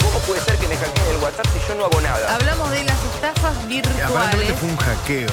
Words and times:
¿Cómo 0.00 0.18
puede 0.20 0.40
ser 0.42 0.56
que 0.58 0.68
me 0.68 0.76
hackeen 0.76 1.06
el 1.10 1.16
WhatsApp 1.22 1.46
si 1.52 1.68
yo 1.68 1.74
no 1.76 1.84
hago 1.84 2.00
nada? 2.00 2.34
Hablamos 2.34 2.70
de 2.70 2.84
las 2.84 2.98
estafas 3.14 3.68
virtuales. 3.68 4.58
fue 4.58 4.68
un 4.68 4.76
hackeo. 4.76 5.30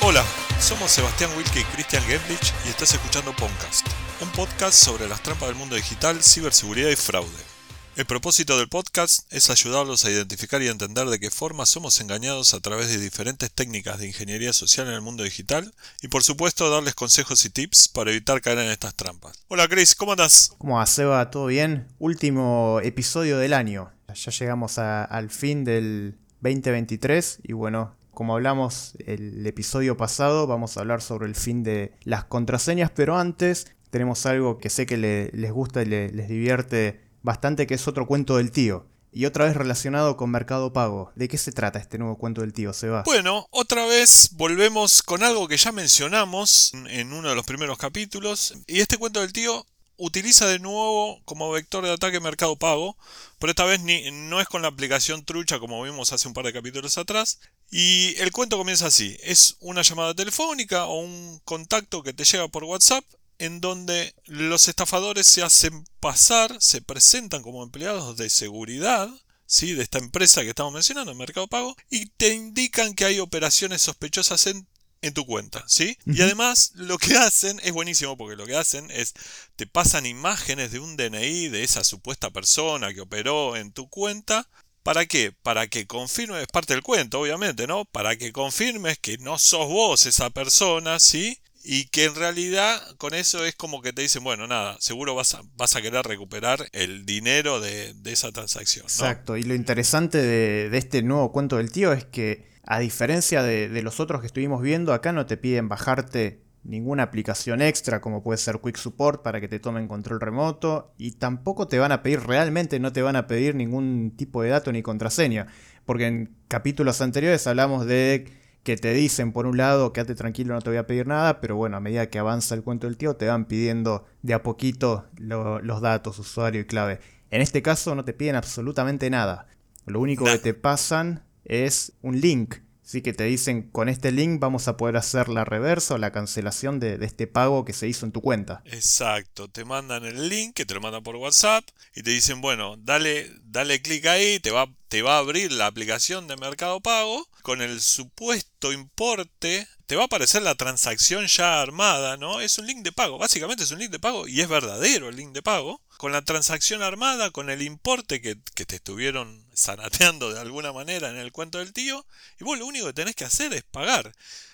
Hola, 0.00 0.22
somos 0.60 0.90
Sebastián 0.90 1.30
Wilke 1.36 1.60
y 1.60 1.64
Christian 1.64 2.02
Gemblich 2.04 2.52
y 2.64 2.68
estás 2.68 2.92
escuchando 2.92 3.34
Podcast, 3.34 3.86
un 4.20 4.28
podcast 4.30 4.74
sobre 4.74 5.08
las 5.08 5.22
trampas 5.22 5.48
del 5.48 5.56
mundo 5.56 5.74
digital, 5.74 6.22
ciberseguridad 6.22 6.90
y 6.90 6.96
fraude. 6.96 7.55
El 7.96 8.04
propósito 8.04 8.58
del 8.58 8.68
podcast 8.68 9.32
es 9.32 9.48
ayudarlos 9.48 10.04
a 10.04 10.10
identificar 10.10 10.60
y 10.60 10.68
entender 10.68 11.06
de 11.06 11.18
qué 11.18 11.30
forma 11.30 11.64
somos 11.64 11.98
engañados 12.02 12.52
a 12.52 12.60
través 12.60 12.88
de 12.90 12.98
diferentes 12.98 13.50
técnicas 13.50 13.98
de 13.98 14.06
ingeniería 14.08 14.52
social 14.52 14.86
en 14.88 14.92
el 14.92 15.00
mundo 15.00 15.24
digital 15.24 15.72
y 16.02 16.08
por 16.08 16.22
supuesto 16.22 16.68
darles 16.68 16.94
consejos 16.94 17.42
y 17.46 17.50
tips 17.50 17.88
para 17.88 18.10
evitar 18.10 18.42
caer 18.42 18.58
en 18.58 18.68
estas 18.70 18.94
trampas. 18.94 19.42
Hola 19.48 19.66
Chris, 19.66 19.94
¿cómo 19.94 20.12
andás? 20.12 20.52
¿Cómo 20.58 20.76
va, 20.76 20.84
Seba? 20.84 21.30
¿Todo 21.30 21.46
bien? 21.46 21.88
Último 21.98 22.80
episodio 22.84 23.38
del 23.38 23.54
año. 23.54 23.90
Ya 24.14 24.30
llegamos 24.30 24.76
al 24.78 25.30
fin 25.30 25.64
del 25.64 26.18
2023 26.42 27.38
y 27.44 27.54
bueno, 27.54 27.96
como 28.10 28.34
hablamos 28.34 28.92
el 29.06 29.46
episodio 29.46 29.96
pasado, 29.96 30.46
vamos 30.46 30.76
a 30.76 30.80
hablar 30.80 31.00
sobre 31.00 31.28
el 31.28 31.34
fin 31.34 31.62
de 31.62 31.94
las 32.04 32.24
contraseñas, 32.24 32.90
pero 32.94 33.16
antes 33.16 33.68
tenemos 33.88 34.26
algo 34.26 34.58
que 34.58 34.68
sé 34.68 34.84
que 34.84 34.98
le- 34.98 35.30
les 35.32 35.50
gusta 35.50 35.80
y 35.80 35.86
le- 35.86 36.10
les 36.10 36.28
divierte 36.28 37.05
bastante, 37.26 37.66
que 37.66 37.74
es 37.74 37.86
otro 37.86 38.06
cuento 38.06 38.38
del 38.38 38.50
tío. 38.50 38.86
Y 39.12 39.26
otra 39.26 39.46
vez 39.46 39.56
relacionado 39.56 40.16
con 40.16 40.30
Mercado 40.30 40.72
Pago. 40.72 41.10
¿De 41.14 41.28
qué 41.28 41.38
se 41.38 41.52
trata 41.52 41.78
este 41.78 41.98
nuevo 41.98 42.16
cuento 42.18 42.42
del 42.42 42.52
tío, 42.52 42.72
Seba? 42.72 43.02
Bueno, 43.04 43.46
otra 43.50 43.84
vez 43.86 44.30
volvemos 44.32 45.02
con 45.02 45.22
algo 45.22 45.48
que 45.48 45.56
ya 45.56 45.72
mencionamos 45.72 46.72
en 46.88 47.12
uno 47.12 47.28
de 47.28 47.34
los 47.34 47.46
primeros 47.46 47.78
capítulos. 47.78 48.54
Y 48.66 48.80
este 48.80 48.98
cuento 48.98 49.20
del 49.20 49.32
tío 49.32 49.66
utiliza 49.96 50.46
de 50.46 50.58
nuevo 50.58 51.20
como 51.24 51.50
vector 51.50 51.82
de 51.84 51.92
ataque 51.92 52.20
Mercado 52.20 52.56
Pago, 52.56 52.96
pero 53.38 53.50
esta 53.50 53.64
vez 53.64 53.80
no 54.12 54.40
es 54.40 54.46
con 54.46 54.62
la 54.62 54.68
aplicación 54.68 55.24
trucha 55.24 55.58
como 55.58 55.82
vimos 55.82 56.12
hace 56.12 56.28
un 56.28 56.34
par 56.34 56.44
de 56.44 56.52
capítulos 56.52 56.98
atrás. 56.98 57.40
Y 57.70 58.14
el 58.18 58.30
cuento 58.30 58.58
comienza 58.58 58.86
así, 58.86 59.16
es 59.22 59.56
una 59.60 59.82
llamada 59.82 60.14
telefónica 60.14 60.84
o 60.84 61.00
un 61.00 61.40
contacto 61.44 62.02
que 62.02 62.12
te 62.12 62.24
llega 62.24 62.48
por 62.48 62.64
WhatsApp 62.64 63.04
en 63.38 63.60
donde 63.60 64.14
los 64.24 64.68
estafadores 64.68 65.26
se 65.26 65.42
hacen 65.42 65.84
pasar, 66.00 66.56
se 66.60 66.80
presentan 66.82 67.42
como 67.42 67.62
empleados 67.62 68.16
de 68.16 68.30
seguridad, 68.30 69.08
¿sí? 69.46 69.72
de 69.72 69.82
esta 69.82 69.98
empresa 69.98 70.42
que 70.42 70.50
estamos 70.50 70.72
mencionando, 70.72 71.14
Mercado 71.14 71.46
Pago, 71.46 71.76
y 71.90 72.06
te 72.06 72.34
indican 72.34 72.94
que 72.94 73.04
hay 73.04 73.20
operaciones 73.20 73.82
sospechosas 73.82 74.46
en, 74.46 74.66
en 75.02 75.14
tu 75.14 75.26
cuenta, 75.26 75.64
¿sí? 75.66 75.98
Y 76.06 76.22
además 76.22 76.72
lo 76.74 76.98
que 76.98 77.16
hacen 77.16 77.60
es 77.62 77.72
buenísimo 77.72 78.16
porque 78.16 78.36
lo 78.36 78.46
que 78.46 78.56
hacen 78.56 78.90
es 78.90 79.14
te 79.56 79.66
pasan 79.66 80.06
imágenes 80.06 80.72
de 80.72 80.80
un 80.80 80.96
DNI 80.96 81.48
de 81.48 81.62
esa 81.62 81.84
supuesta 81.84 82.30
persona 82.30 82.92
que 82.92 83.02
operó 83.02 83.56
en 83.56 83.72
tu 83.72 83.88
cuenta. 83.88 84.48
¿Para 84.82 85.06
qué? 85.06 85.32
Para 85.32 85.66
que 85.66 85.86
confirmes, 85.86 86.42
es 86.42 86.48
parte 86.48 86.72
del 86.72 86.82
cuento, 86.82 87.20
obviamente, 87.20 87.66
¿no? 87.66 87.84
Para 87.86 88.16
que 88.16 88.32
confirmes 88.32 88.98
que 88.98 89.18
no 89.18 89.38
sos 89.38 89.66
vos 89.66 90.06
esa 90.06 90.30
persona, 90.30 91.00
¿sí? 91.00 91.40
Y 91.68 91.88
que 91.88 92.04
en 92.04 92.14
realidad 92.14 92.80
con 92.96 93.12
eso 93.12 93.44
es 93.44 93.56
como 93.56 93.82
que 93.82 93.92
te 93.92 94.00
dicen, 94.00 94.22
bueno, 94.22 94.46
nada, 94.46 94.76
seguro 94.78 95.16
vas 95.16 95.34
a, 95.34 95.42
vas 95.56 95.74
a 95.74 95.82
querer 95.82 96.06
recuperar 96.06 96.68
el 96.70 97.04
dinero 97.04 97.58
de, 97.58 97.92
de 97.92 98.12
esa 98.12 98.30
transacción. 98.30 98.84
Exacto, 98.84 99.36
y 99.36 99.42
lo 99.42 99.52
interesante 99.52 100.18
de, 100.18 100.70
de 100.70 100.78
este 100.78 101.02
nuevo 101.02 101.32
cuento 101.32 101.56
del 101.56 101.72
tío 101.72 101.92
es 101.92 102.04
que, 102.04 102.46
a 102.62 102.78
diferencia 102.78 103.42
de, 103.42 103.68
de 103.68 103.82
los 103.82 103.98
otros 103.98 104.20
que 104.20 104.28
estuvimos 104.28 104.62
viendo, 104.62 104.92
acá 104.92 105.10
no 105.10 105.26
te 105.26 105.36
piden 105.36 105.68
bajarte 105.68 106.46
ninguna 106.62 107.02
aplicación 107.02 107.60
extra 107.62 108.00
como 108.00 108.22
puede 108.22 108.38
ser 108.38 108.60
Quick 108.62 108.76
Support 108.76 109.22
para 109.22 109.40
que 109.40 109.48
te 109.48 109.58
tomen 109.58 109.88
control 109.88 110.20
remoto 110.20 110.94
y 110.98 111.12
tampoco 111.12 111.66
te 111.66 111.80
van 111.80 111.90
a 111.90 112.02
pedir, 112.02 112.20
realmente 112.20 112.78
no 112.78 112.92
te 112.92 113.02
van 113.02 113.16
a 113.16 113.26
pedir 113.26 113.56
ningún 113.56 114.12
tipo 114.16 114.42
de 114.42 114.50
dato 114.50 114.70
ni 114.70 114.82
contraseña, 114.82 115.48
porque 115.84 116.06
en 116.06 116.36
capítulos 116.46 117.00
anteriores 117.00 117.46
hablamos 117.48 117.86
de 117.86 118.45
que 118.66 118.76
te 118.76 118.92
dicen 118.92 119.30
por 119.32 119.46
un 119.46 119.56
lado, 119.56 119.92
quédate 119.92 120.16
tranquilo, 120.16 120.52
no 120.52 120.60
te 120.60 120.70
voy 120.70 120.76
a 120.78 120.88
pedir 120.88 121.06
nada, 121.06 121.40
pero 121.40 121.54
bueno, 121.54 121.76
a 121.76 121.80
medida 121.80 122.10
que 122.10 122.18
avanza 122.18 122.56
el 122.56 122.64
cuento 122.64 122.88
del 122.88 122.96
tío 122.96 123.14
te 123.14 123.28
van 123.28 123.44
pidiendo 123.44 124.04
de 124.22 124.34
a 124.34 124.42
poquito 124.42 125.06
lo- 125.18 125.60
los 125.62 125.80
datos, 125.80 126.18
usuario 126.18 126.62
y 126.62 126.64
clave. 126.64 126.98
En 127.30 127.42
este 127.42 127.62
caso 127.62 127.94
no 127.94 128.04
te 128.04 128.12
piden 128.12 128.34
absolutamente 128.34 129.08
nada. 129.08 129.46
Lo 129.86 130.00
único 130.00 130.24
que 130.24 130.38
te 130.38 130.52
pasan 130.52 131.22
es 131.44 131.92
un 132.02 132.20
link. 132.20 132.56
Sí 132.86 133.02
que 133.02 133.12
te 133.12 133.24
dicen, 133.24 133.68
con 133.68 133.88
este 133.88 134.12
link 134.12 134.38
vamos 134.38 134.68
a 134.68 134.76
poder 134.76 134.96
hacer 134.96 135.28
la 135.28 135.44
reversa 135.44 135.94
o 135.94 135.98
la 135.98 136.12
cancelación 136.12 136.78
de, 136.78 136.98
de 136.98 137.06
este 137.06 137.26
pago 137.26 137.64
que 137.64 137.72
se 137.72 137.88
hizo 137.88 138.06
en 138.06 138.12
tu 138.12 138.20
cuenta. 138.20 138.62
Exacto, 138.64 139.48
te 139.48 139.64
mandan 139.64 140.04
el 140.04 140.28
link, 140.28 140.54
que 140.54 140.66
te 140.66 140.74
lo 140.74 140.80
mandan 140.80 141.02
por 141.02 141.16
WhatsApp, 141.16 141.64
y 141.96 142.04
te 142.04 142.12
dicen, 142.12 142.40
bueno, 142.40 142.76
dale, 142.78 143.28
dale 143.42 143.82
clic 143.82 144.06
ahí, 144.06 144.38
te 144.38 144.52
va, 144.52 144.68
te 144.86 145.02
va 145.02 145.16
a 145.16 145.18
abrir 145.18 145.50
la 145.50 145.66
aplicación 145.66 146.28
de 146.28 146.36
Mercado 146.36 146.80
Pago, 146.80 147.26
con 147.42 147.60
el 147.60 147.80
supuesto 147.80 148.72
importe, 148.72 149.66
te 149.86 149.96
va 149.96 150.02
a 150.02 150.06
aparecer 150.06 150.42
la 150.42 150.54
transacción 150.54 151.26
ya 151.26 151.60
armada, 151.60 152.16
¿no? 152.16 152.40
Es 152.40 152.56
un 152.58 152.68
link 152.68 152.84
de 152.84 152.92
pago, 152.92 153.18
básicamente 153.18 153.64
es 153.64 153.70
un 153.72 153.80
link 153.80 153.90
de 153.90 153.98
pago, 153.98 154.28
y 154.28 154.42
es 154.42 154.48
verdadero 154.48 155.08
el 155.08 155.16
link 155.16 155.32
de 155.32 155.42
pago, 155.42 155.80
con 155.98 156.12
la 156.12 156.22
transacción 156.22 156.82
armada, 156.82 157.30
con 157.30 157.50
el 157.50 157.62
importe 157.62 158.20
que, 158.20 158.36
que 158.54 158.66
te 158.66 158.76
estuvieron 158.76 159.46
zanateando 159.54 160.32
de 160.32 160.40
alguna 160.40 160.72
manera 160.72 161.08
en 161.10 161.16
el 161.16 161.32
cuento 161.32 161.58
del 161.58 161.72
tío, 161.72 162.06
y 162.40 162.44
vos 162.44 162.58
lo 162.58 162.66
único 162.66 162.86
que 162.86 162.92
tenés 162.92 163.14
que 163.14 163.24
hacer 163.24 163.52
es 163.54 163.62
pagar. 163.64 164.12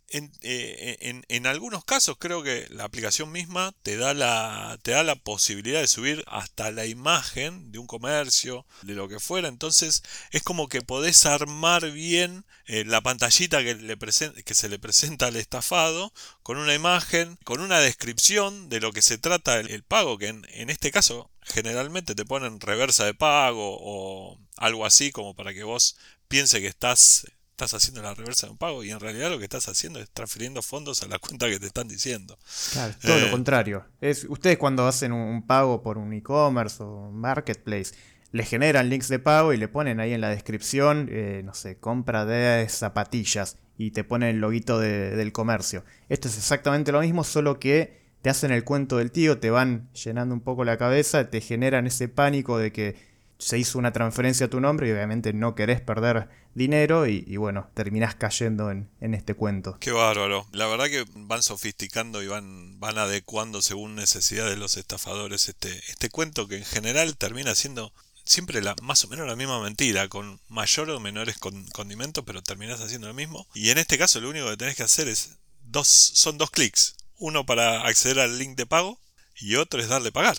En, 0.09 0.31
eh, 0.43 0.99
en- 1.01 1.25
en 1.29 1.47
algunos 1.47 1.85
casos 1.87 2.17
creo 2.19 2.43
que 2.43 2.67
la 2.71 2.85
aplicación 2.85 3.33
misma 3.33 3.73
te 3.83 3.97
da 3.97 4.13
la, 4.13 4.79
te 4.83 4.91
da 4.91 5.03
la 5.05 5.15
posibilidad 5.17 5.81
de 5.81 5.89
subir 5.89 6.23
hasta 6.27 6.71
la 6.71 6.85
imagen 6.85 7.73
de 7.73 7.79
un 7.79 7.87
comercio, 7.87 8.67
de 8.83 8.93
lo 8.95 9.09
que 9.09 9.21
fuera. 9.21 9.49
Entonces 9.49 10.03
es 10.31 10.43
como 10.43 10.69
que 10.69 10.83
podés 10.83 11.25
armar 11.25 11.91
bien 11.93 12.45
eh, 12.67 12.85
la 12.85 13.01
pantallita 13.01 13.63
que, 13.65 13.75
le 13.75 13.97
que 14.45 14.55
se 14.55 14.69
le 14.69 14.79
presenta 14.79 15.29
al 15.29 15.37
estafado 15.37 16.13
con 16.43 16.59
una 16.59 16.75
imagen, 16.75 17.39
con 17.45 17.61
una 17.63 17.79
descripción 17.81 18.69
de 18.69 18.81
lo 18.81 18.93
que 18.93 19.01
se 19.03 19.17
trata 19.19 19.59
el, 19.61 19.71
el 19.71 19.83
pago, 19.83 20.19
que 20.19 20.29
en, 20.29 20.47
en 20.51 20.69
este 20.69 20.91
caso 20.91 21.31
generalmente 21.43 22.15
te 22.15 22.25
ponen 22.25 22.61
reversa 22.61 23.05
de 23.05 23.15
pago 23.15 23.77
o 23.81 24.39
algo 24.57 24.87
así 24.87 25.11
como 25.13 25.35
para 25.35 25.53
que 25.55 25.65
vos 25.65 25.97
piense 26.29 26.61
que 26.61 26.67
estás 26.69 27.27
estás 27.51 27.75
haciendo 27.75 28.03
la 28.03 28.15
reversa 28.15 28.47
de 28.47 28.53
un 28.53 28.59
pago 28.59 28.83
y 28.83 28.91
en 28.91 28.99
realidad 28.99 29.31
lo 29.31 29.39
que 29.39 29.45
estás 29.45 29.69
haciendo 29.69 30.01
es 30.01 30.09
transfiriendo 30.11 30.63
fondos 30.63 31.03
a 31.03 31.07
la 31.07 31.19
cuenta 31.19 31.49
que 31.49 31.61
te 31.61 31.67
están 31.67 31.87
diciendo. 31.87 32.37
Claro, 32.73 32.95
todo 33.01 33.19
Eh. 33.19 33.21
lo 33.21 33.31
contrario. 33.31 33.85
Es, 34.01 34.25
ustedes 34.29 34.57
cuando 34.59 34.87
hacen 34.87 35.13
un, 35.13 35.21
un 35.21 35.47
pago 35.47 35.83
por 35.83 35.99
un 35.99 36.13
e-commerce 36.13 36.83
o 36.83 37.09
un 37.09 37.21
marketplace, 37.21 37.93
le 38.33 38.45
generan 38.45 38.89
links 38.89 39.09
de 39.09 39.19
pago 39.19 39.53
y 39.53 39.59
le 39.59 39.69
ponen 39.69 40.01
ahí 40.01 40.13
en 40.13 40.23
la 40.23 40.31
descripción, 40.31 41.09
eh, 41.13 41.43
no 41.45 41.53
sé, 41.55 41.77
compra 41.79 42.25
de 42.25 42.67
zapatillas 42.69 43.59
y 43.77 43.91
te 43.93 44.03
ponen 44.03 44.31
el 44.31 44.41
loguito 44.41 44.81
de- 44.81 45.15
del 45.15 45.31
comercio. 45.33 45.85
Esto 46.09 46.29
es 46.29 46.39
exactamente 46.39 46.91
lo 46.91 47.01
mismo, 47.03 47.23
solo 47.23 47.61
que 47.61 48.02
te 48.23 48.31
hacen 48.31 48.53
el 48.53 48.65
cuento 48.65 48.97
del 48.97 49.11
tío, 49.11 49.39
te 49.39 49.51
van 49.51 49.91
llenando 49.93 50.35
un 50.35 50.41
poco 50.41 50.65
la 50.65 50.79
cabeza, 50.79 51.29
te 51.29 51.41
generan 51.41 51.87
ese 51.87 52.09
pánico 52.09 52.59
de 52.59 52.73
que 52.73 53.13
se 53.39 53.59
hizo 53.59 53.79
una 53.79 53.93
transferencia 53.93 54.47
a 54.47 54.51
tu 54.51 54.61
nombre 54.61 54.89
y 54.89 54.93
obviamente 54.93 55.33
no 55.33 55.57
querés 55.57 55.81
perder 55.81 56.29
dinero 56.55 57.09
y, 57.09 57.37
bueno, 57.37 57.69
terminás 57.75 58.15
cayendo 58.15 58.71
en, 58.71 58.89
este 59.01 59.35
cuento. 59.35 59.79
Qué 59.81 59.91
bárbaro. 59.91 60.47
La 60.53 60.67
verdad 60.69 60.87
que 60.87 61.05
van 61.15 61.43
sofisticando 61.43 62.23
y 62.23 62.29
van, 62.29 62.79
van 62.79 62.99
adecuando 62.99 63.61
según 63.61 63.97
necesidad 63.97 64.49
de 64.49 64.57
los 64.57 64.77
estafadores 64.77 65.49
este, 65.49 65.77
este 65.89 66.09
cuento 66.09 66.47
que 66.47 66.59
en 66.59 66.65
general 66.65 67.17
termina 67.17 67.55
siendo 67.57 67.93
siempre 68.25 68.63
la, 68.63 68.77
más 68.83 69.05
o 69.05 69.09
menos 69.09 69.27
la 69.27 69.35
misma 69.35 69.61
mentira, 69.61 70.07
con 70.09 70.41
mayor 70.49 70.91
o 70.91 71.01
menores 71.01 71.39
con- 71.39 71.67
condimentos, 71.71 72.23
pero 72.25 72.43
terminás 72.43 72.81
haciendo 72.81 73.09
lo 73.09 73.15
mismo. 73.15 73.49
Y 73.55 73.71
en 73.71 73.79
este 73.79 73.99
caso 73.99 74.21
lo 74.21 74.31
único 74.31 74.49
que 74.51 74.57
tenés 74.57 74.77
que 74.77 74.85
hacer 74.85 75.09
es 75.09 75.39
dos, 75.65 75.89
son 75.89 76.39
dos 76.39 76.51
clics. 76.51 76.95
Uno 77.23 77.47
para 77.47 77.83
acceder 77.87 78.19
al 78.21 78.39
link 78.39 78.57
de 78.57 78.67
pago 78.67 78.99
y 79.37 79.55
otro 79.57 79.81
es 79.81 79.89
darle 79.89 80.11
pagar. 80.13 80.37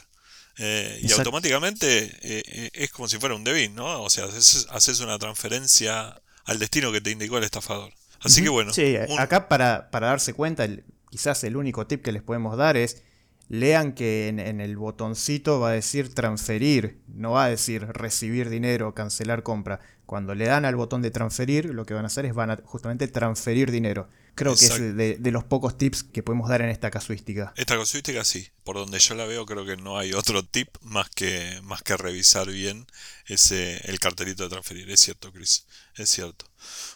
Eh, 0.58 1.00
y 1.02 1.08
automáticamente 1.14 2.04
eh, 2.22 2.44
eh, 2.46 2.70
es 2.74 2.92
como 2.92 3.08
si 3.08 3.18
fuera 3.18 3.34
un 3.36 3.44
debit, 3.44 3.72
¿no? 3.72 4.04
O 4.04 4.10
sea, 4.10 4.26
haces, 4.26 4.68
haces 4.70 5.00
una 5.00 5.18
transferencia 5.18 6.22
al 6.46 6.60
destino 6.60 6.92
que 6.92 7.02
te 7.02 7.10
indicó 7.12 7.38
el 7.38 7.44
estafador. 7.44 7.92
Así 8.22 8.44
que 8.44 8.50
bueno. 8.50 8.74
Sí, 8.74 8.96
un- 9.08 9.20
acá 9.20 9.48
para, 9.50 9.90
para 9.92 10.08
darse 10.08 10.34
cuenta, 10.34 10.64
el- 10.66 10.84
quizás 11.10 11.44
el 11.44 11.56
único 11.58 11.88
tip 11.88 12.04
que 12.04 12.12
les 12.12 12.22
podemos 12.22 12.58
dar 12.58 12.78
es 12.78 13.02
lean 13.50 13.94
que 13.94 14.28
en, 14.30 14.40
en 14.40 14.62
el 14.62 14.78
botoncito 14.78 15.60
va 15.60 15.70
a 15.70 15.74
decir 15.74 16.14
transferir, 16.14 17.02
no 17.08 17.32
va 17.32 17.46
a 17.46 17.50
decir 17.50 17.86
recibir 17.88 18.50
dinero 18.50 18.90
o 18.90 18.94
cancelar 18.94 19.44
compra. 19.44 19.80
Cuando 20.06 20.36
le 20.36 20.46
dan 20.46 20.66
al 20.66 20.76
botón 20.76 21.02
de 21.02 21.12
transferir, 21.12 21.66
lo 21.74 21.86
que 21.86 21.94
van 21.94 22.04
a 22.04 22.08
hacer 22.08 22.26
es 22.26 22.34
van 22.34 22.52
a 22.52 22.60
justamente 22.64 23.08
transferir 23.08 23.72
dinero. 23.72 24.10
Creo 24.36 24.56
que 24.56 24.66
es 24.66 24.80
de, 24.80 25.18
de 25.20 25.32
los 25.32 25.44
pocos 25.44 25.78
tips 25.78 26.04
que 26.04 26.24
podemos 26.24 26.50
dar 26.50 26.62
en 26.62 26.70
esta 26.70 26.90
casuística. 26.90 27.54
Esta 27.56 27.78
casuística 27.78 28.24
sí, 28.24 28.50
por 28.64 28.76
donde 28.76 29.00
yo 29.00 29.14
la 29.16 29.26
veo 29.26 29.46
creo 29.46 29.66
que 29.66 29.78
no 29.78 29.98
hay 29.98 30.14
otro 30.14 30.44
tip 30.44 30.70
más 30.82 31.10
que, 31.10 31.60
más 31.64 31.84
que 31.84 31.96
revisar 31.98 32.48
bien 32.48 32.88
ese, 33.28 33.78
el 33.90 34.00
cartelito 34.00 34.44
de 34.44 34.50
transferir. 34.50 34.90
Es 34.90 35.02
cierto, 35.02 35.32
Chris, 35.32 35.66
es 35.96 36.10
cierto. 36.10 36.46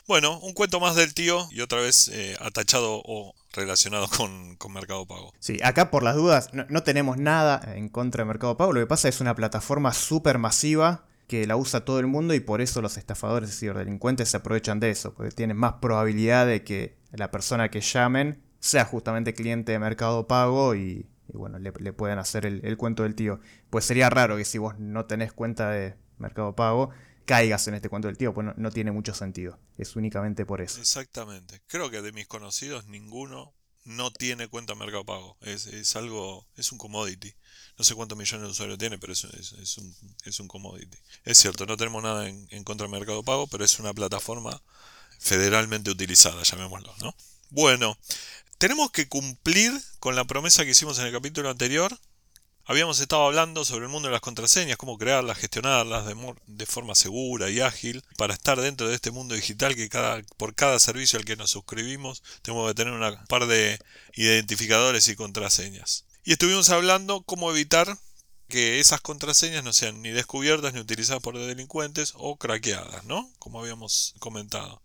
Bueno, 0.07 0.39
un 0.39 0.53
cuento 0.53 0.79
más 0.79 0.95
del 0.95 1.13
tío 1.13 1.47
y 1.51 1.61
otra 1.61 1.79
vez 1.79 2.07
eh, 2.07 2.35
atachado 2.39 3.01
o 3.05 3.35
relacionado 3.53 4.07
con, 4.07 4.55
con 4.55 4.73
Mercado 4.73 5.05
Pago. 5.05 5.33
Sí, 5.39 5.59
acá 5.63 5.91
por 5.91 6.03
las 6.03 6.15
dudas 6.15 6.49
no, 6.53 6.65
no 6.69 6.83
tenemos 6.83 7.17
nada 7.17 7.73
en 7.75 7.89
contra 7.89 8.23
de 8.23 8.27
Mercado 8.27 8.57
Pago. 8.57 8.73
Lo 8.73 8.79
que 8.79 8.87
pasa 8.87 9.09
es 9.09 9.21
una 9.21 9.35
plataforma 9.35 9.93
súper 9.93 10.37
masiva 10.39 11.05
que 11.27 11.45
la 11.45 11.57
usa 11.57 11.83
todo 11.83 11.99
el 11.99 12.07
mundo 12.07 12.33
y 12.33 12.39
por 12.39 12.61
eso 12.61 12.81
los 12.81 12.97
estafadores 12.97 13.49
y 13.49 13.53
ciberdelincuentes 13.53 14.29
se 14.29 14.37
aprovechan 14.37 14.79
de 14.79 14.89
eso, 14.89 15.13
porque 15.13 15.31
tienen 15.31 15.57
más 15.57 15.73
probabilidad 15.81 16.47
de 16.47 16.63
que 16.63 16.96
la 17.11 17.31
persona 17.31 17.69
que 17.69 17.81
llamen 17.81 18.43
sea 18.59 18.85
justamente 18.85 19.33
cliente 19.33 19.71
de 19.71 19.79
Mercado 19.79 20.27
Pago 20.27 20.75
y, 20.75 21.07
bueno, 21.27 21.59
le, 21.59 21.71
le 21.79 21.93
puedan 21.93 22.19
hacer 22.19 22.45
el, 22.45 22.77
cuento 22.77 23.03
del 23.03 23.15
tío. 23.15 23.39
Pues 23.69 23.85
sería 23.85 24.09
raro 24.09 24.37
que 24.37 24.45
si 24.45 24.57
vos 24.57 24.77
no 24.79 25.05
tenés 25.05 25.33
cuenta 25.33 25.69
de 25.69 25.95
Mercado 26.17 26.55
Pago, 26.55 26.89
caigas 27.25 27.67
en 27.67 27.75
este 27.75 27.89
cuento 27.89 28.07
del 28.07 28.17
tío, 28.17 28.33
pues 28.33 28.45
no, 28.45 28.53
no 28.57 28.71
tiene 28.71 28.91
mucho 28.91 29.13
sentido. 29.13 29.59
Es 29.77 29.95
únicamente 29.95 30.45
por 30.45 30.61
eso. 30.61 30.79
Exactamente. 30.79 31.61
Creo 31.67 31.89
que 31.89 32.01
de 32.01 32.11
mis 32.11 32.27
conocidos 32.27 32.87
ninguno 32.87 33.53
no 33.85 34.11
tiene 34.11 34.47
cuenta 34.49 34.75
Mercado 34.75 35.05
Pago. 35.05 35.37
Es, 35.41 35.67
es 35.67 35.95
algo, 35.95 36.45
es 36.55 36.71
un 36.71 36.77
commodity. 36.77 37.33
No 37.77 37.85
sé 37.85 37.95
cuántos 37.95 38.17
millones 38.17 38.47
de 38.47 38.51
usuarios 38.51 38.77
tiene, 38.77 38.97
pero 38.97 39.13
es, 39.13 39.23
es, 39.23 39.53
es 39.53 39.77
un, 39.77 39.95
un 40.39 40.47
commodity. 40.47 40.97
Es 41.23 41.37
cierto, 41.37 41.65
no 41.65 41.77
tenemos 41.77 42.03
nada 42.03 42.27
en, 42.27 42.47
en 42.51 42.63
contra 42.63 42.87
de 42.87 42.91
Mercado 42.91 43.23
Pago, 43.23 43.47
pero 43.47 43.63
es 43.63 43.79
una 43.79 43.93
plataforma 43.93 44.61
federalmente 45.19 45.89
utilizada, 45.91 46.43
llamémoslo, 46.43 46.93
¿no? 47.01 47.15
Bueno, 47.49 47.97
tenemos 48.57 48.91
que 48.91 49.07
cumplir 49.07 49.71
con 49.99 50.15
la 50.15 50.25
promesa 50.25 50.65
que 50.65 50.71
hicimos 50.71 50.97
en 50.99 51.05
el 51.05 51.13
capítulo 51.13 51.49
anterior. 51.49 51.97
Habíamos 52.65 52.99
estado 52.99 53.25
hablando 53.25 53.63
sobre 53.63 53.85
el 53.85 53.91
mundo 53.91 54.09
de 54.09 54.11
las 54.11 54.21
contraseñas, 54.21 54.75
cómo 54.75 54.97
crearlas, 54.97 55.37
gestionarlas 55.37 56.05
de, 56.05 56.15
de 56.47 56.65
forma 56.65 56.95
segura 56.95 57.49
y 57.49 57.61
ágil 57.61 58.03
para 58.17 58.33
estar 58.33 58.59
dentro 58.59 58.89
de 58.89 58.95
este 58.95 59.11
mundo 59.11 59.35
digital 59.35 59.75
que 59.75 59.89
por 60.35 60.53
cada 60.53 60.77
servicio 60.79 61.17
al 61.17 61.23
que 61.23 61.37
nos 61.37 61.51
suscribimos 61.51 62.23
tenemos 62.41 62.67
que 62.67 62.73
tener 62.73 62.93
una 62.93 63.23
par 63.25 63.47
de 63.47 63.79
identificadores 64.15 65.07
y 65.07 65.15
contraseñas. 65.15 66.05
Y 66.25 66.33
estuvimos 66.33 66.69
hablando 66.69 67.21
cómo 67.21 67.49
evitar 67.51 67.97
que 68.47 68.79
esas 68.79 69.01
contraseñas 69.01 69.63
no 69.63 69.73
sean 69.73 70.01
ni 70.01 70.09
descubiertas 70.09 70.73
ni 70.73 70.79
utilizadas 70.79 71.21
por 71.21 71.37
delincuentes 71.37 72.13
o 72.15 72.37
craqueadas, 72.37 73.03
¿no? 73.03 73.31
Como 73.39 73.59
habíamos 73.59 74.15
comentado. 74.19 74.81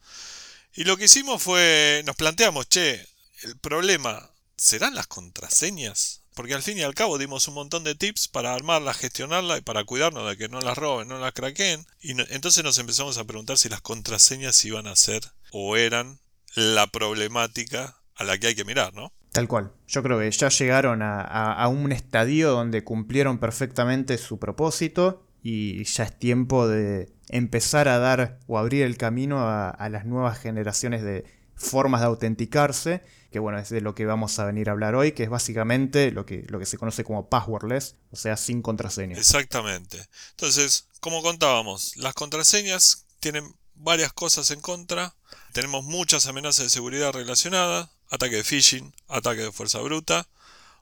Y 0.74 0.84
lo 0.84 0.96
que 0.96 1.04
hicimos 1.04 1.42
fue, 1.42 2.02
nos 2.06 2.16
planteamos, 2.16 2.68
che, 2.68 3.06
el 3.42 3.58
problema, 3.58 4.30
¿serán 4.56 4.94
las 4.94 5.06
contraseñas? 5.06 6.22
Porque 6.34 6.54
al 6.54 6.62
fin 6.62 6.78
y 6.78 6.82
al 6.82 6.94
cabo 6.94 7.18
dimos 7.18 7.46
un 7.48 7.54
montón 7.54 7.84
de 7.84 7.94
tips 7.94 8.28
para 8.28 8.54
armarlas, 8.54 8.96
gestionarlas 8.96 9.58
y 9.58 9.62
para 9.62 9.84
cuidarnos 9.84 10.28
de 10.28 10.36
que 10.38 10.48
no 10.48 10.60
las 10.62 10.78
roben, 10.78 11.08
no 11.08 11.18
las 11.18 11.34
craqueen. 11.34 11.86
Y 12.00 12.12
entonces 12.32 12.64
nos 12.64 12.78
empezamos 12.78 13.18
a 13.18 13.24
preguntar 13.24 13.58
si 13.58 13.68
las 13.68 13.82
contraseñas 13.82 14.64
iban 14.64 14.86
a 14.86 14.96
ser 14.96 15.30
o 15.50 15.76
eran 15.76 16.20
la 16.54 16.86
problemática 16.86 17.98
a 18.14 18.24
la 18.24 18.38
que 18.38 18.48
hay 18.48 18.54
que 18.54 18.64
mirar, 18.64 18.94
¿no? 18.94 19.12
Tal 19.32 19.48
cual. 19.48 19.72
Yo 19.88 20.02
creo 20.02 20.18
que 20.18 20.30
ya 20.30 20.48
llegaron 20.48 21.00
a, 21.02 21.66
un 21.68 21.90
estadio 21.90 22.50
donde 22.50 22.84
cumplieron 22.84 23.38
perfectamente 23.38 24.18
su 24.18 24.38
propósito 24.38 25.26
y 25.42 25.84
ya 25.84 26.04
es 26.04 26.18
tiempo 26.18 26.68
de 26.68 27.10
empezar 27.28 27.88
a 27.88 27.98
dar 27.98 28.38
o 28.46 28.58
abrir 28.58 28.82
el 28.82 28.96
camino 28.98 29.40
a, 29.40 29.70
a 29.70 29.88
las 29.88 30.04
nuevas 30.04 30.38
generaciones 30.38 31.02
de 31.02 31.24
formas 31.62 32.00
de 32.00 32.08
autenticarse, 32.08 33.02
que 33.30 33.38
bueno, 33.38 33.58
es 33.58 33.70
de 33.70 33.80
lo 33.80 33.94
que 33.94 34.04
vamos 34.04 34.38
a 34.38 34.44
venir 34.44 34.68
a 34.68 34.72
hablar 34.72 34.94
hoy, 34.94 35.12
que 35.12 35.22
es 35.22 35.30
básicamente 35.30 36.10
lo 36.10 36.26
que, 36.26 36.44
lo 36.48 36.58
que 36.58 36.66
se 36.66 36.76
conoce 36.76 37.04
como 37.04 37.28
passwordless, 37.28 37.96
o 38.10 38.16
sea, 38.16 38.36
sin 38.36 38.60
contraseña. 38.62 39.16
Exactamente. 39.16 40.06
Entonces, 40.30 40.88
como 41.00 41.22
contábamos, 41.22 41.96
las 41.96 42.14
contraseñas 42.14 43.06
tienen 43.20 43.54
varias 43.74 44.12
cosas 44.12 44.50
en 44.50 44.60
contra. 44.60 45.14
Tenemos 45.52 45.84
muchas 45.84 46.26
amenazas 46.26 46.64
de 46.64 46.70
seguridad 46.70 47.12
relacionadas, 47.12 47.90
ataque 48.12 48.36
de 48.36 48.44
phishing, 48.44 48.94
ataque 49.08 49.40
de 49.40 49.52
fuerza 49.52 49.80
bruta, 49.80 50.28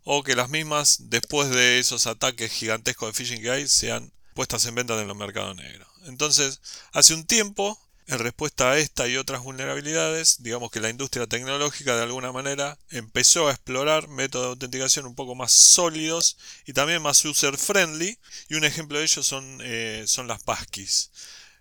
o 0.05 0.23
que 0.23 0.35
las 0.35 0.50
mismas, 0.50 1.11
después 1.11 1.49
de 1.50 1.79
esos 1.79 2.06
ataques 2.06 2.50
gigantescos 2.50 3.09
de 3.09 3.12
phishing 3.15 3.41
que 3.41 3.50
hay, 3.50 3.69
sean 3.69 4.12
puestas 4.35 4.67
en 4.67 4.75
venta 4.75 5.00
en 5.00 5.06
los 5.06 5.17
mercados 5.17 5.56
negros. 5.56 5.88
Entonces, 6.06 6.61
hace 6.93 7.15
un 7.15 7.25
tiempo, 7.25 7.79
en 8.09 8.19
respuesta 8.19 8.73
a 8.73 8.79
esta 8.79 9.06
y 9.06 9.17
otras 9.17 9.43
vulnerabilidades, 9.43 10.43
digamos 10.43 10.73
que 10.73 10.81
la 10.81 10.91
industria 10.91 11.29
tecnológica 11.29 11.97
de 11.97 12.03
alguna 12.03 12.32
manera 12.32 12.77
empezó 12.88 13.47
a 13.47 13.53
explorar 13.53 14.09
métodos 14.09 14.47
de 14.47 14.50
autenticación 14.50 15.06
un 15.06 15.15
poco 15.15 15.37
más 15.37 15.53
sólidos 15.53 16.37
y 16.67 16.73
también 16.73 17.00
más 17.00 17.25
user 17.25 17.56
friendly, 17.56 18.19
y 18.49 18.56
un 18.56 18.65
ejemplo 18.65 18.99
de 18.99 19.05
ello 19.05 19.23
son, 19.23 19.61
eh, 19.62 20.03
son 20.09 20.27
las 20.27 20.43
passkeys. 20.43 21.12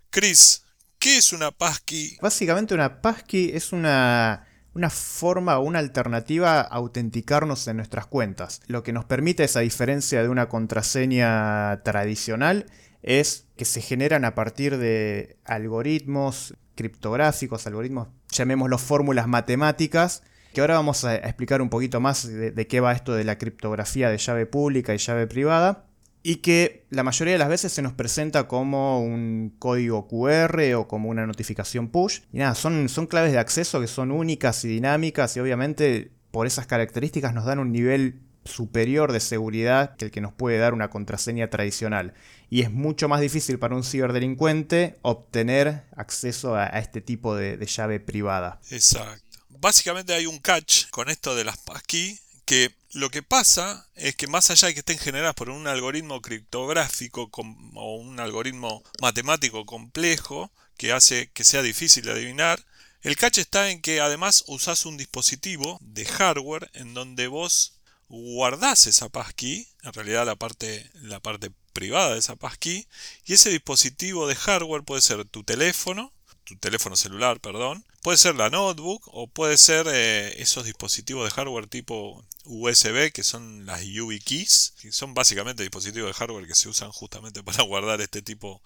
Chris, 0.09 0.63
¿qué 0.97 1.17
es 1.17 1.31
una 1.31 1.51
passkey? 1.51 2.17
Básicamente 2.21 2.73
una 2.73 3.01
passkey 3.01 3.51
es 3.53 3.71
una, 3.71 4.48
una 4.79 4.89
forma 4.89 5.59
o 5.59 5.63
una 5.63 5.79
alternativa 5.79 6.61
a 6.61 6.61
autenticarnos 6.61 7.67
en 7.67 7.77
nuestras 7.77 8.05
cuentas. 8.07 8.61
Lo 8.67 8.81
que 8.81 8.93
nos 8.93 9.03
permite, 9.03 9.43
esa 9.43 9.59
diferencia 9.59 10.23
de 10.23 10.29
una 10.29 10.47
contraseña 10.47 11.83
tradicional, 11.83 12.65
es 13.03 13.45
que 13.57 13.65
se 13.65 13.81
generan 13.81 14.23
a 14.23 14.35
partir 14.35 14.77
de 14.77 15.37
algoritmos 15.43 16.55
criptográficos, 16.75 17.67
algoritmos, 17.67 18.07
llamémoslos 18.31 18.81
fórmulas 18.81 19.27
matemáticas, 19.27 20.23
que 20.53 20.61
ahora 20.61 20.75
vamos 20.75 21.03
a 21.03 21.15
explicar 21.15 21.61
un 21.61 21.69
poquito 21.69 21.99
más 21.99 22.25
de, 22.25 22.51
de 22.51 22.67
qué 22.67 22.79
va 22.79 22.93
esto 22.93 23.13
de 23.13 23.25
la 23.25 23.37
criptografía 23.37 24.09
de 24.09 24.17
llave 24.17 24.45
pública 24.45 24.95
y 24.95 24.97
llave 24.97 25.27
privada 25.27 25.88
y 26.21 26.37
que 26.37 26.85
la 26.89 27.03
mayoría 27.03 27.33
de 27.33 27.37
las 27.37 27.49
veces 27.49 27.71
se 27.71 27.81
nos 27.81 27.93
presenta 27.93 28.47
como 28.47 29.01
un 29.01 29.55
código 29.57 30.07
QR 30.07 30.73
o 30.75 30.87
como 30.87 31.09
una 31.09 31.25
notificación 31.25 31.89
push. 31.89 32.19
Y 32.33 32.39
nada, 32.39 32.55
son, 32.55 32.89
son 32.89 33.07
claves 33.07 33.31
de 33.31 33.39
acceso 33.39 33.79
que 33.79 33.87
son 33.87 34.11
únicas 34.11 34.63
y 34.65 34.67
dinámicas 34.67 35.35
y 35.37 35.39
obviamente 35.39 36.11
por 36.31 36.45
esas 36.45 36.67
características 36.67 37.33
nos 37.33 37.45
dan 37.45 37.59
un 37.59 37.71
nivel 37.71 38.21
superior 38.45 39.11
de 39.11 39.19
seguridad 39.19 39.95
que 39.95 40.05
el 40.05 40.11
que 40.11 40.21
nos 40.21 40.33
puede 40.33 40.57
dar 40.57 40.73
una 40.73 40.89
contraseña 40.89 41.49
tradicional. 41.49 42.13
Y 42.49 42.61
es 42.61 42.71
mucho 42.71 43.07
más 43.07 43.21
difícil 43.21 43.59
para 43.59 43.75
un 43.75 43.83
ciberdelincuente 43.83 44.97
obtener 45.01 45.83
acceso 45.95 46.55
a, 46.55 46.65
este 46.67 46.99
tipo 46.99 47.35
de, 47.35 47.57
de 47.57 47.65
llave 47.65 47.99
privada. 47.99 48.59
Exacto. 48.71 49.39
Básicamente 49.49 50.13
hay 50.13 50.25
un 50.25 50.39
catch 50.39 50.89
con 50.89 51.09
esto 51.09 51.35
de 51.35 51.43
las 51.43 51.57
passkey 51.57 52.19
que 52.49 52.75
lo 52.93 53.11
que 53.11 53.21
pasa 53.21 53.87
es 53.93 54.15
que 54.15 54.25
más 54.25 54.49
allá 54.49 54.69
de 54.69 54.73
que 54.73 54.79
estén 54.79 54.97
generadas 54.97 55.35
por 55.35 55.51
un 55.51 55.67
algoritmo 55.67 56.19
criptográfico 56.19 57.29
o 57.31 57.95
un 57.97 58.19
algoritmo 58.19 58.81
matemático 58.99 59.67
complejo 59.67 60.51
que 60.75 60.91
hace 60.91 61.29
que 61.31 61.43
sea 61.43 61.61
difícil 61.61 62.05
de 62.05 62.11
adivinar, 62.13 62.65
el 63.03 63.17
catch 63.17 63.37
está 63.37 63.69
en 63.69 63.83
que 63.83 64.01
además 64.01 64.45
usás 64.47 64.87
un 64.87 64.97
dispositivo 64.97 65.77
de 65.81 66.05
hardware 66.05 66.71
en 66.73 66.95
donde 66.95 67.27
vos 67.27 67.75
guardás 68.07 68.87
esa 68.87 69.09
passkey, 69.09 69.67
en 69.83 69.93
realidad 69.93 70.25
la 70.25 70.35
parte, 70.35 70.89
la 70.95 71.19
parte 71.19 71.51
privada 71.71 72.13
de 72.13 72.19
esa 72.19 72.35
passkey, 72.35 72.87
y 73.25 73.33
ese 73.33 73.51
dispositivo 73.51 74.27
de 74.27 74.33
hardware 74.33 74.81
puede 74.81 75.03
ser 75.03 75.23
tu 75.25 75.43
teléfono, 75.43 76.11
tu 76.45 76.57
teléfono 76.57 76.95
celular, 76.95 77.39
perdón, 77.41 77.85
puede 78.01 78.17
ser 78.17 78.35
la 78.35 78.49
notebook 78.49 79.07
o 79.13 79.27
puede 79.27 79.55
ser 79.59 79.87
eh, 79.87 80.41
esos 80.41 80.65
dispositivos 80.65 81.25
de 81.25 81.29
hardware 81.29 81.67
tipo 81.67 82.25
USB 82.49 83.11
que 83.11 83.23
son 83.23 83.65
las 83.65 83.83
YubiKeys, 83.83 84.73
que 84.81 84.91
son 84.91 85.13
básicamente 85.13 85.63
dispositivos 85.63 86.09
de 86.09 86.13
hardware 86.13 86.47
que 86.47 86.55
se 86.55 86.67
usan 86.67 86.91
justamente 86.91 87.43
para 87.43 87.63
guardar 87.63 88.01
este 88.01 88.21
tipo, 88.21 88.61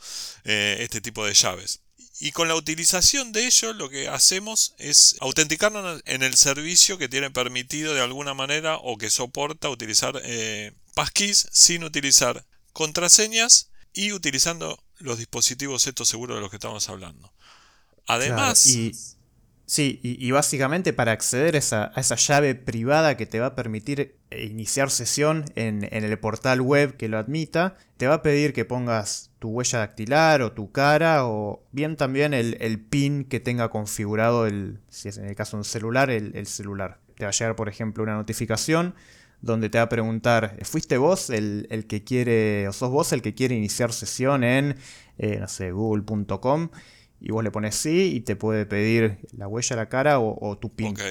eh, 0.45 0.77
este 0.79 1.01
tipo 1.01 1.25
de 1.25 1.33
llaves. 1.33 1.81
Y 2.19 2.31
con 2.31 2.47
la 2.47 2.55
utilización 2.55 3.31
de 3.33 3.45
ello 3.45 3.73
lo 3.73 3.89
que 3.89 4.07
hacemos 4.07 4.75
es 4.77 5.17
autenticarnos 5.19 6.01
en 6.05 6.23
el 6.23 6.35
servicio 6.37 6.97
que 6.97 7.09
tiene 7.09 7.29
permitido 7.31 7.93
de 7.93 8.01
alguna 8.01 8.33
manera 8.33 8.77
o 8.77 8.97
que 8.97 9.09
soporta 9.09 9.69
utilizar 9.69 10.21
eh, 10.23 10.71
passkeys 10.93 11.47
sin 11.51 11.83
utilizar 11.83 12.45
contraseñas 12.71 13.69
y 13.93 14.13
utilizando 14.13 14.81
los 14.99 15.17
dispositivos 15.17 15.85
estos 15.87 16.07
seguros 16.07 16.37
de 16.37 16.41
los 16.41 16.49
que 16.49 16.57
estamos 16.57 16.87
hablando. 16.87 17.33
Además, 18.07 18.67
sí, 19.73 19.99
y, 20.03 20.29
básicamente 20.29 20.93
para 20.93 21.13
acceder 21.13 21.55
a 21.55 21.57
esa, 21.57 22.15
llave 22.15 22.53
privada 22.53 23.17
que 23.17 23.25
te 23.25 23.39
va 23.39 23.47
a 23.47 23.55
permitir 23.55 24.15
eh, 24.29 24.45
iniciar 24.45 24.91
sesión 24.91 25.45
en, 25.55 25.83
el 25.83 26.19
portal 26.19 26.61
web 26.61 26.95
que 26.95 27.09
lo 27.09 27.17
admita, 27.17 27.75
te 27.97 28.05
va 28.05 28.15
a 28.15 28.21
pedir 28.21 28.53
que 28.53 28.65
pongas 28.65 29.31
tu 29.39 29.49
huella 29.49 29.79
dactilar 29.79 30.43
o 30.43 30.51
tu 30.51 30.71
cara 30.71 31.25
o 31.25 31.63
bien 31.71 31.97
también 31.97 32.35
el, 32.35 32.79
PIN 32.81 33.25
que 33.25 33.39
tenga 33.39 33.69
configurado, 33.69 34.45
el, 34.45 34.79
si 34.89 35.09
es 35.09 35.17
en 35.17 35.25
el 35.25 35.35
caso 35.35 35.57
un 35.57 35.63
celular, 35.63 36.11
el, 36.11 36.35
el 36.35 36.45
celular. 36.45 36.99
Te 37.15 37.25
va 37.25 37.29
a 37.29 37.33
llegar, 37.33 37.55
por 37.55 37.67
ejemplo, 37.67 38.03
una 38.03 38.13
notificación 38.13 38.93
donde 39.41 39.69
te 39.71 39.79
va 39.79 39.85
a 39.85 39.89
preguntar, 39.89 40.55
¿fuiste 40.61 40.97
vos 40.97 41.31
el, 41.31 41.65
el 41.71 41.87
que 41.87 42.03
quiere, 42.03 42.67
o 42.67 42.73
sos 42.73 42.91
vos 42.91 43.11
el 43.11 43.23
que 43.23 43.33
quiere 43.33 43.55
iniciar 43.55 43.91
sesión 43.91 44.43
en, 44.43 44.77
eh, 45.17 45.37
no 45.39 45.47
sé, 45.47 45.71
google.com? 45.71 46.69
Y 47.23 47.31
vos 47.31 47.43
le 47.43 47.51
pones 47.51 47.75
sí 47.75 48.13
y 48.13 48.21
te 48.21 48.35
puede 48.35 48.65
pedir 48.65 49.19
la 49.31 49.47
huella, 49.47 49.75
la 49.77 49.89
cara 49.89 50.19
o, 50.19 50.37
o 50.39 50.57
tu 50.57 50.75
PIN. 50.75 50.91
ok, 50.91 51.01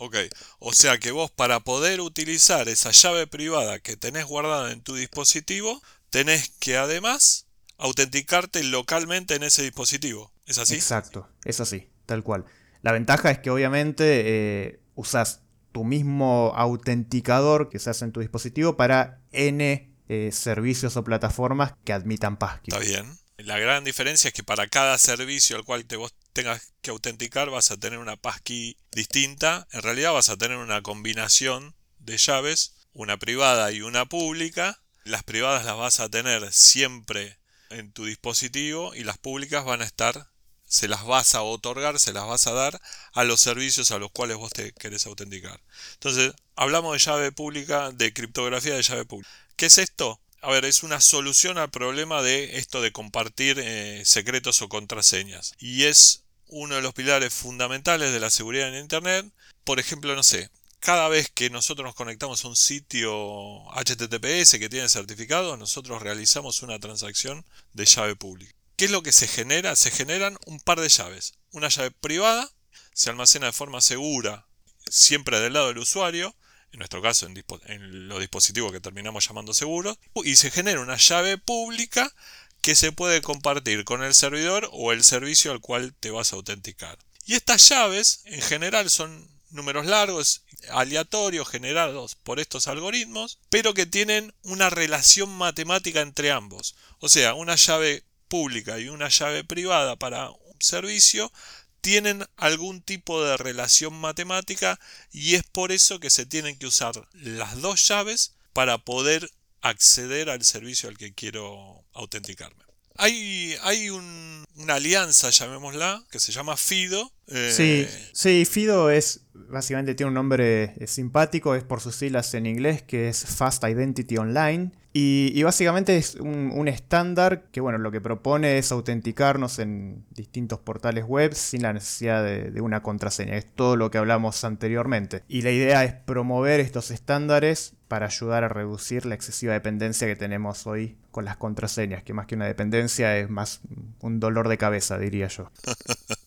Ok, 0.00 0.16
o 0.60 0.72
sea 0.72 0.98
que 0.98 1.10
vos 1.10 1.30
para 1.30 1.58
poder 1.60 2.00
utilizar 2.00 2.68
esa 2.68 2.92
llave 2.92 3.26
privada 3.26 3.80
que 3.80 3.96
tenés 3.96 4.26
guardada 4.26 4.70
en 4.72 4.80
tu 4.80 4.94
dispositivo, 4.94 5.82
tenés 6.08 6.50
que 6.60 6.76
además 6.76 7.48
autenticarte 7.78 8.62
localmente 8.62 9.34
en 9.34 9.42
ese 9.42 9.62
dispositivo. 9.62 10.32
¿Es 10.46 10.58
así? 10.58 10.76
Exacto, 10.76 11.28
es 11.44 11.60
así, 11.60 11.90
tal 12.06 12.22
cual. 12.22 12.44
La 12.82 12.92
ventaja 12.92 13.32
es 13.32 13.40
que 13.40 13.50
obviamente 13.50 14.22
eh, 14.24 14.80
usas 14.94 15.42
tu 15.72 15.82
mismo 15.82 16.52
autenticador 16.54 17.68
que 17.68 17.80
se 17.80 17.90
hace 17.90 18.04
en 18.04 18.12
tu 18.12 18.20
dispositivo 18.20 18.76
para 18.76 19.20
N 19.32 19.92
eh, 20.08 20.30
servicios 20.32 20.96
o 20.96 21.02
plataformas 21.02 21.74
que 21.84 21.92
admitan 21.92 22.38
passkey. 22.38 22.72
Está 22.72 22.78
bien. 22.78 23.18
La 23.38 23.56
gran 23.60 23.84
diferencia 23.84 24.28
es 24.28 24.34
que 24.34 24.42
para 24.42 24.66
cada 24.66 24.98
servicio 24.98 25.56
al 25.56 25.64
cual 25.64 25.86
te 25.86 25.94
vos 25.94 26.12
tengas 26.32 26.72
que 26.82 26.90
autenticar 26.90 27.50
vas 27.50 27.70
a 27.70 27.76
tener 27.76 28.00
una 28.00 28.16
passkey 28.16 28.76
distinta. 28.90 29.68
En 29.70 29.82
realidad 29.82 30.12
vas 30.12 30.28
a 30.28 30.36
tener 30.36 30.56
una 30.58 30.82
combinación 30.82 31.76
de 32.00 32.18
llaves, 32.18 32.74
una 32.92 33.16
privada 33.16 33.70
y 33.70 33.80
una 33.80 34.06
pública. 34.06 34.82
Las 35.04 35.22
privadas 35.22 35.64
las 35.64 35.76
vas 35.76 36.00
a 36.00 36.08
tener 36.08 36.52
siempre 36.52 37.38
en 37.70 37.92
tu 37.92 38.06
dispositivo 38.06 38.92
y 38.96 39.04
las 39.04 39.18
públicas 39.18 39.64
van 39.64 39.82
a 39.82 39.84
estar, 39.84 40.30
se 40.64 40.88
las 40.88 41.04
vas 41.04 41.36
a 41.36 41.42
otorgar, 41.42 42.00
se 42.00 42.12
las 42.12 42.26
vas 42.26 42.48
a 42.48 42.52
dar 42.52 42.80
a 43.12 43.22
los 43.22 43.40
servicios 43.40 43.92
a 43.92 43.98
los 43.98 44.10
cuales 44.10 44.36
vos 44.36 44.52
te 44.52 44.72
querés 44.72 45.06
autenticar. 45.06 45.62
Entonces, 45.92 46.32
hablamos 46.56 46.92
de 46.92 46.98
llave 46.98 47.30
pública, 47.30 47.92
de 47.92 48.12
criptografía 48.12 48.74
de 48.74 48.82
llave 48.82 49.04
pública. 49.04 49.30
¿Qué 49.54 49.66
es 49.66 49.78
esto? 49.78 50.20
A 50.40 50.50
ver, 50.50 50.64
es 50.64 50.84
una 50.84 51.00
solución 51.00 51.58
al 51.58 51.70
problema 51.70 52.22
de 52.22 52.58
esto 52.58 52.80
de 52.80 52.92
compartir 52.92 53.58
eh, 53.58 54.02
secretos 54.04 54.62
o 54.62 54.68
contraseñas. 54.68 55.54
Y 55.58 55.84
es 55.84 56.22
uno 56.46 56.76
de 56.76 56.82
los 56.82 56.94
pilares 56.94 57.34
fundamentales 57.34 58.12
de 58.12 58.20
la 58.20 58.30
seguridad 58.30 58.68
en 58.68 58.80
Internet. 58.80 59.26
Por 59.64 59.80
ejemplo, 59.80 60.14
no 60.14 60.22
sé, 60.22 60.50
cada 60.78 61.08
vez 61.08 61.28
que 61.28 61.50
nosotros 61.50 61.84
nos 61.84 61.96
conectamos 61.96 62.44
a 62.44 62.48
un 62.48 62.56
sitio 62.56 63.64
HTTPS 63.72 64.58
que 64.58 64.68
tiene 64.68 64.88
certificado, 64.88 65.56
nosotros 65.56 66.00
realizamos 66.02 66.62
una 66.62 66.78
transacción 66.78 67.44
de 67.72 67.84
llave 67.84 68.14
pública. 68.14 68.54
¿Qué 68.76 68.84
es 68.84 68.90
lo 68.92 69.02
que 69.02 69.12
se 69.12 69.26
genera? 69.26 69.74
Se 69.74 69.90
generan 69.90 70.38
un 70.46 70.60
par 70.60 70.80
de 70.80 70.88
llaves. 70.88 71.34
Una 71.50 71.68
llave 71.68 71.90
privada, 71.90 72.48
se 72.94 73.10
almacena 73.10 73.46
de 73.46 73.52
forma 73.52 73.80
segura, 73.80 74.46
siempre 74.88 75.40
del 75.40 75.54
lado 75.54 75.68
del 75.68 75.78
usuario, 75.78 76.36
en 76.72 76.78
nuestro 76.78 77.02
caso 77.02 77.26
en, 77.26 78.08
los 78.08 78.20
dispositivos 78.20 78.72
que 78.72 78.80
terminamos 78.80 79.26
llamando 79.26 79.54
seguros, 79.54 79.98
y 80.24 80.36
se 80.36 80.50
genera 80.50 80.80
una 80.80 80.96
llave 80.96 81.38
pública 81.38 82.12
que 82.60 82.74
se 82.74 82.92
puede 82.92 83.22
compartir 83.22 83.84
con 83.84 84.02
el 84.02 84.14
servidor 84.14 84.68
o 84.72 84.92
el 84.92 85.04
servicio 85.04 85.52
al 85.52 85.60
cual 85.60 85.94
te 85.98 86.10
vas 86.10 86.32
a 86.32 86.36
autenticar. 86.36 86.98
Y 87.24 87.34
estas 87.34 87.68
llaves 87.68 88.22
en 88.24 88.42
general 88.42 88.90
son 88.90 89.28
números 89.50 89.86
largos, 89.86 90.44
aleatorios, 90.70 91.48
generados 91.48 92.14
por 92.16 92.40
estos 92.40 92.68
algoritmos, 92.68 93.38
pero 93.48 93.74
que 93.74 93.86
tienen 93.86 94.34
una 94.42 94.70
relación 94.70 95.30
matemática 95.30 96.00
entre 96.00 96.30
ambos. 96.30 96.74
O 96.98 97.08
sea, 97.08 97.34
una 97.34 97.54
llave 97.54 98.04
pública 98.28 98.78
y 98.78 98.88
una 98.88 99.08
llave 99.08 99.44
privada 99.44 99.96
para 99.96 100.30
un 100.30 100.56
servicio 100.60 101.32
tienen 101.80 102.24
algún 102.36 102.82
tipo 102.82 103.22
de 103.22 103.36
relación 103.36 103.94
matemática 103.94 104.78
y 105.12 105.34
es 105.34 105.42
por 105.44 105.72
eso 105.72 106.00
que 106.00 106.10
se 106.10 106.26
tienen 106.26 106.58
que 106.58 106.66
usar 106.66 107.08
las 107.12 107.60
dos 107.60 107.86
llaves 107.86 108.34
para 108.52 108.78
poder 108.78 109.30
acceder 109.60 110.30
al 110.30 110.44
servicio 110.44 110.88
al 110.88 110.98
que 110.98 111.14
quiero 111.14 111.84
autenticarme. 111.92 112.64
Hay, 112.96 113.56
hay 113.62 113.90
una 113.90 114.74
alianza, 114.74 115.30
llamémosla, 115.30 116.04
que 116.10 116.18
se 116.18 116.32
llama 116.32 116.56
FIDO. 116.56 117.12
Eh, 117.28 117.50
sí, 117.52 117.86
sí, 118.12 118.44
FIDO 118.44 118.90
es, 118.90 119.26
básicamente 119.34 119.94
tiene 119.94 120.08
un 120.08 120.14
nombre 120.14 120.74
simpático, 120.86 121.54
es 121.54 121.64
por 121.64 121.80
sus 121.80 121.96
siglas 121.96 122.32
en 122.34 122.46
inglés, 122.46 122.82
que 122.82 123.08
es 123.08 123.24
Fast 123.24 123.64
Identity 123.64 124.16
Online. 124.16 124.72
Y, 125.00 125.42
básicamente 125.44 125.96
es 125.96 126.16
un, 126.16 126.66
estándar 126.66 127.44
que, 127.52 127.60
bueno, 127.60 127.78
lo 127.78 127.92
que 127.92 128.00
propone 128.00 128.58
es 128.58 128.72
autenticarnos 128.72 129.60
en 129.60 130.04
distintos 130.10 130.58
portales 130.58 131.04
web 131.04 131.34
sin 131.34 131.62
la 131.62 131.72
necesidad 131.72 132.24
de, 132.24 132.60
una 132.60 132.82
contraseña. 132.82 133.36
Es 133.36 133.46
todo 133.46 133.76
lo 133.76 133.92
que 133.92 133.98
hablamos 133.98 134.42
anteriormente. 134.42 135.22
Y 135.28 135.42
la 135.42 135.52
idea 135.52 135.84
es 135.84 135.92
promover 135.92 136.58
estos 136.58 136.90
estándares 136.90 137.74
para 137.86 138.06
ayudar 138.06 138.42
a 138.42 138.48
reducir 138.48 139.06
la 139.06 139.14
excesiva 139.14 139.52
dependencia 139.52 140.08
que 140.08 140.16
tenemos 140.16 140.66
hoy 140.66 140.96
con 141.12 141.24
las 141.24 141.36
contraseñas, 141.36 142.02
que 142.02 142.12
más 142.12 142.26
que 142.26 142.34
una 142.34 142.46
dependencia 142.46 143.16
es 143.18 143.30
más 143.30 143.60
un 144.00 144.18
dolor 144.18 144.48
de 144.48 144.58
cabeza, 144.58 144.98
diría 144.98 145.28
yo. 145.28 145.52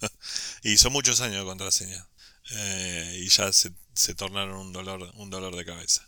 y 0.63 0.77
son 0.77 0.94
muchos 0.94 1.22
años 1.22 1.39
de 1.39 1.46
contraseña. 1.46 2.08
Eh, 2.51 3.20
y 3.24 3.30
ya 3.30 3.51
se, 3.53 3.72
se 3.94 4.15
tornaron 4.15 4.58
un 4.58 4.74
dolor, 4.74 5.12
un 5.15 5.30
dolor 5.30 5.56
de 5.56 5.65
cabeza. 5.65 6.08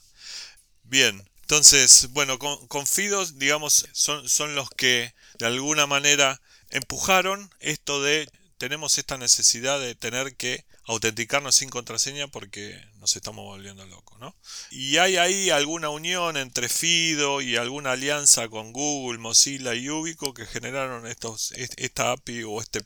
Bien, 0.83 1.23
entonces, 1.41 2.09
bueno, 2.11 2.39
con, 2.39 2.87
FIDOS, 2.87 3.37
digamos, 3.37 3.85
son, 3.91 4.27
son 4.27 4.55
los 4.55 4.69
que 4.71 5.13
de 5.39 5.45
alguna 5.45 5.87
manera 5.87 6.41
empujaron 6.69 7.53
esto 7.59 8.01
de 8.01 8.29
tenemos 8.57 8.97
esta 8.97 9.17
necesidad 9.17 9.79
de 9.79 9.93
tener 9.93 10.37
que 10.37 10.65
autenticarnos 10.85 11.55
sin 11.55 11.69
contraseña 11.69 12.27
porque 12.27 12.81
nos 12.95 13.15
estamos 13.15 13.43
volviendo 13.43 13.85
locos, 13.85 14.17
¿no? 14.19 14.35
Y 14.71 14.97
hay 14.97 15.17
ahí 15.17 15.49
alguna 15.49 15.89
unión 15.89 16.37
entre 16.37 16.69
FIDO 16.69 17.41
y 17.41 17.57
alguna 17.57 17.91
alianza 17.91 18.47
con 18.47 18.71
Google, 18.71 19.19
Mozilla 19.19 19.75
y 19.75 19.89
Ubico 19.89 20.33
que 20.33 20.45
generaron 20.45 21.07
estos, 21.07 21.51
esta 21.51 22.11
API 22.13 22.43
o 22.43 22.61
este 22.61 22.83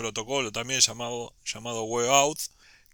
protocolo 0.00 0.50
también 0.50 0.80
llamado, 0.80 1.34
llamado 1.44 1.82
WebAuth 1.84 2.40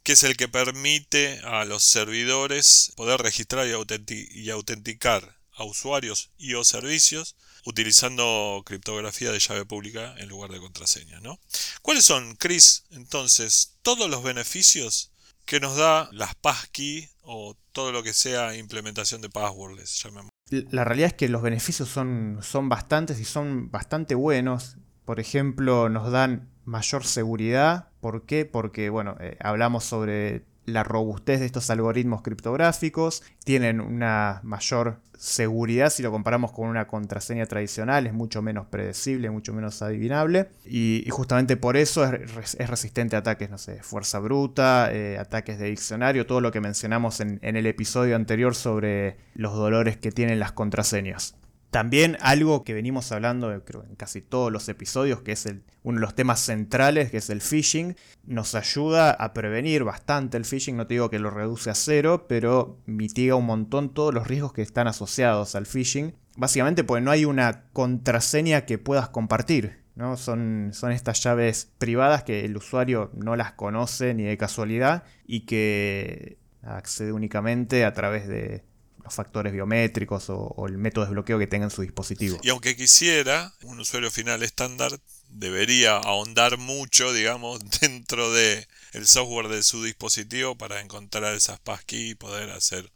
que 0.02 0.12
es 0.12 0.24
el 0.24 0.36
que 0.36 0.48
permite 0.48 1.40
a 1.44 1.64
los 1.64 1.84
servidores 1.84 2.92
poder 2.96 3.20
registrar 3.20 3.66
y, 3.66 4.50
autenticar 4.50 5.36
a 5.52 5.64
usuarios 5.64 6.30
y 6.36 6.54
o 6.54 6.64
servicios 6.64 7.36
utilizando 7.64 8.62
criptografía 8.64 9.32
de 9.32 9.40
llave 9.40 9.64
pública 9.64 10.14
en 10.18 10.28
lugar 10.28 10.50
de 10.52 10.60
contraseña. 10.60 11.18
¿no? 11.20 11.40
¿Cuáles 11.82 12.04
son, 12.04 12.36
Chris, 12.36 12.84
entonces, 12.90 13.78
todos 13.82 14.08
los 14.08 14.22
beneficios 14.22 15.10
que 15.44 15.58
nos 15.58 15.76
da 15.76 16.08
las 16.12 16.36
passkey 16.36 17.08
o 17.22 17.56
todo 17.72 17.90
lo 17.90 18.04
que 18.04 18.14
sea 18.14 18.56
implementación 18.56 19.20
de 19.20 19.30
passwordless? 19.30 20.06
La 20.50 20.84
realidad 20.84 21.08
es 21.08 21.14
que 21.14 21.28
los 21.28 21.42
beneficios 21.42 21.88
son, 21.88 22.38
son 22.42 22.68
bastantes 22.68 23.18
y 23.18 23.24
son 23.24 23.72
bastante 23.72 24.14
buenos. 24.14 24.76
Por 25.04 25.18
ejemplo, 25.18 25.88
nos 25.88 26.12
dan 26.12 26.55
mayor 26.66 27.04
seguridad. 27.04 27.88
¿Por 28.00 28.26
qué? 28.26 28.44
Porque, 28.44 28.90
bueno, 28.90 29.16
eh, 29.20 29.38
hablamos 29.40 29.84
sobre 29.84 30.44
la 30.66 30.82
robustez 30.82 31.40
de 31.40 31.46
estos 31.46 31.70
algoritmos 31.70 32.22
criptográficos, 32.22 33.22
tienen 33.44 33.80
una 33.80 34.40
mayor 34.42 34.98
seguridad 35.16 35.90
si 35.90 36.02
lo 36.02 36.10
comparamos 36.10 36.50
con 36.52 36.68
una 36.68 36.88
contraseña 36.88 37.46
tradicional, 37.46 38.06
es 38.06 38.12
mucho 38.12 38.42
menos 38.42 38.66
predecible, 38.66 39.30
mucho 39.30 39.52
menos 39.52 39.80
adivinable, 39.80 40.48
y, 40.64 41.06
justamente 41.08 41.56
por 41.56 41.76
eso 41.76 42.04
es, 42.04 42.68
resistente 42.68 43.14
a 43.16 43.20
ataques, 43.20 43.48
no 43.48 43.58
sé, 43.58 43.80
fuerza 43.82 44.18
bruta, 44.18 44.92
eh, 44.92 45.18
ataques 45.18 45.58
de 45.60 45.70
diccionario, 45.70 46.26
todo 46.26 46.40
lo 46.40 46.50
que 46.50 46.60
mencionamos 46.60 47.20
en 47.20 47.38
el 47.42 47.66
episodio 47.66 48.16
anterior 48.16 48.56
sobre 48.56 49.16
los 49.34 49.54
dolores 49.54 49.96
que 49.96 50.10
tienen 50.10 50.40
las 50.40 50.50
contraseñas. 50.50 51.36
También 51.70 52.16
algo 52.20 52.64
que 52.64 52.74
venimos 52.74 53.12
hablando 53.12 53.62
creo, 53.64 53.84
en 53.84 53.96
casi 53.96 54.22
todos 54.22 54.52
los 54.52 54.68
episodios, 54.68 55.22
que 55.22 55.32
es 55.32 55.46
uno 55.82 55.98
de 55.98 56.00
los 56.00 56.14
temas 56.14 56.40
centrales, 56.40 57.10
que 57.10 57.18
es 57.18 57.28
el 57.30 57.40
phishing, 57.40 57.96
nos 58.24 58.54
ayuda 58.54 59.10
a 59.10 59.34
prevenir 59.34 59.84
bastante 59.84 60.36
el 60.36 60.44
phishing, 60.44 60.76
no 60.76 60.86
te 60.86 60.94
digo 60.94 61.10
que 61.10 61.18
lo 61.18 61.30
reduce 61.30 61.70
a 61.70 61.74
cero, 61.74 62.26
pero 62.28 62.78
mitiga 62.86 63.34
un 63.34 63.46
montón 63.46 63.92
todos 63.92 64.14
los 64.14 64.26
riesgos 64.26 64.52
que 64.52 64.62
están 64.62 64.86
asociados 64.86 65.54
al 65.54 65.66
phishing. 65.66 66.14
Básicamente 66.36 66.84
porque 66.84 67.02
no 67.02 67.10
hay 67.10 67.24
una 67.24 67.64
contraseña 67.72 68.62
que 68.62 68.78
puedas 68.78 69.08
compartir. 69.08 69.84
¿no? 69.96 70.16
Son, 70.16 70.70
son 70.72 70.92
estas 70.92 71.22
llaves 71.22 71.72
privadas 71.78 72.22
que 72.22 72.44
el 72.44 72.56
usuario 72.56 73.10
no 73.14 73.34
las 73.34 73.52
conoce 73.52 74.14
ni 74.14 74.24
de 74.24 74.36
casualidad 74.36 75.04
y 75.26 75.40
que 75.46 76.38
accede 76.62 77.12
únicamente 77.12 77.84
a 77.84 77.92
través 77.94 78.28
de, 78.28 78.64
los 79.06 79.14
factores 79.14 79.52
biométricos 79.52 80.24
o, 80.28 80.66
el 80.66 80.78
método 80.78 81.04
de 81.04 81.10
desbloqueo 81.10 81.38
que 81.38 81.46
tenga 81.46 81.64
en 81.64 81.70
su 81.70 81.82
dispositivo. 81.82 82.38
Y 82.42 82.50
aunque 82.50 82.74
quisiera, 82.74 83.54
un 83.62 83.78
usuario 83.78 84.10
final 84.10 84.42
estándar 84.42 85.00
debería 85.28 85.96
ahondar 85.96 86.58
mucho, 86.58 87.12
digamos, 87.12 87.60
dentro 87.80 88.32
de 88.32 88.66
el 88.92 89.06
software 89.06 89.46
de 89.46 89.62
su 89.62 89.84
dispositivo 89.84 90.58
para 90.58 90.80
encontrar 90.80 91.34
esas 91.34 91.60
passkey 91.60 92.10
y 92.10 92.14
poder 92.16 92.50
hacer 92.50 92.90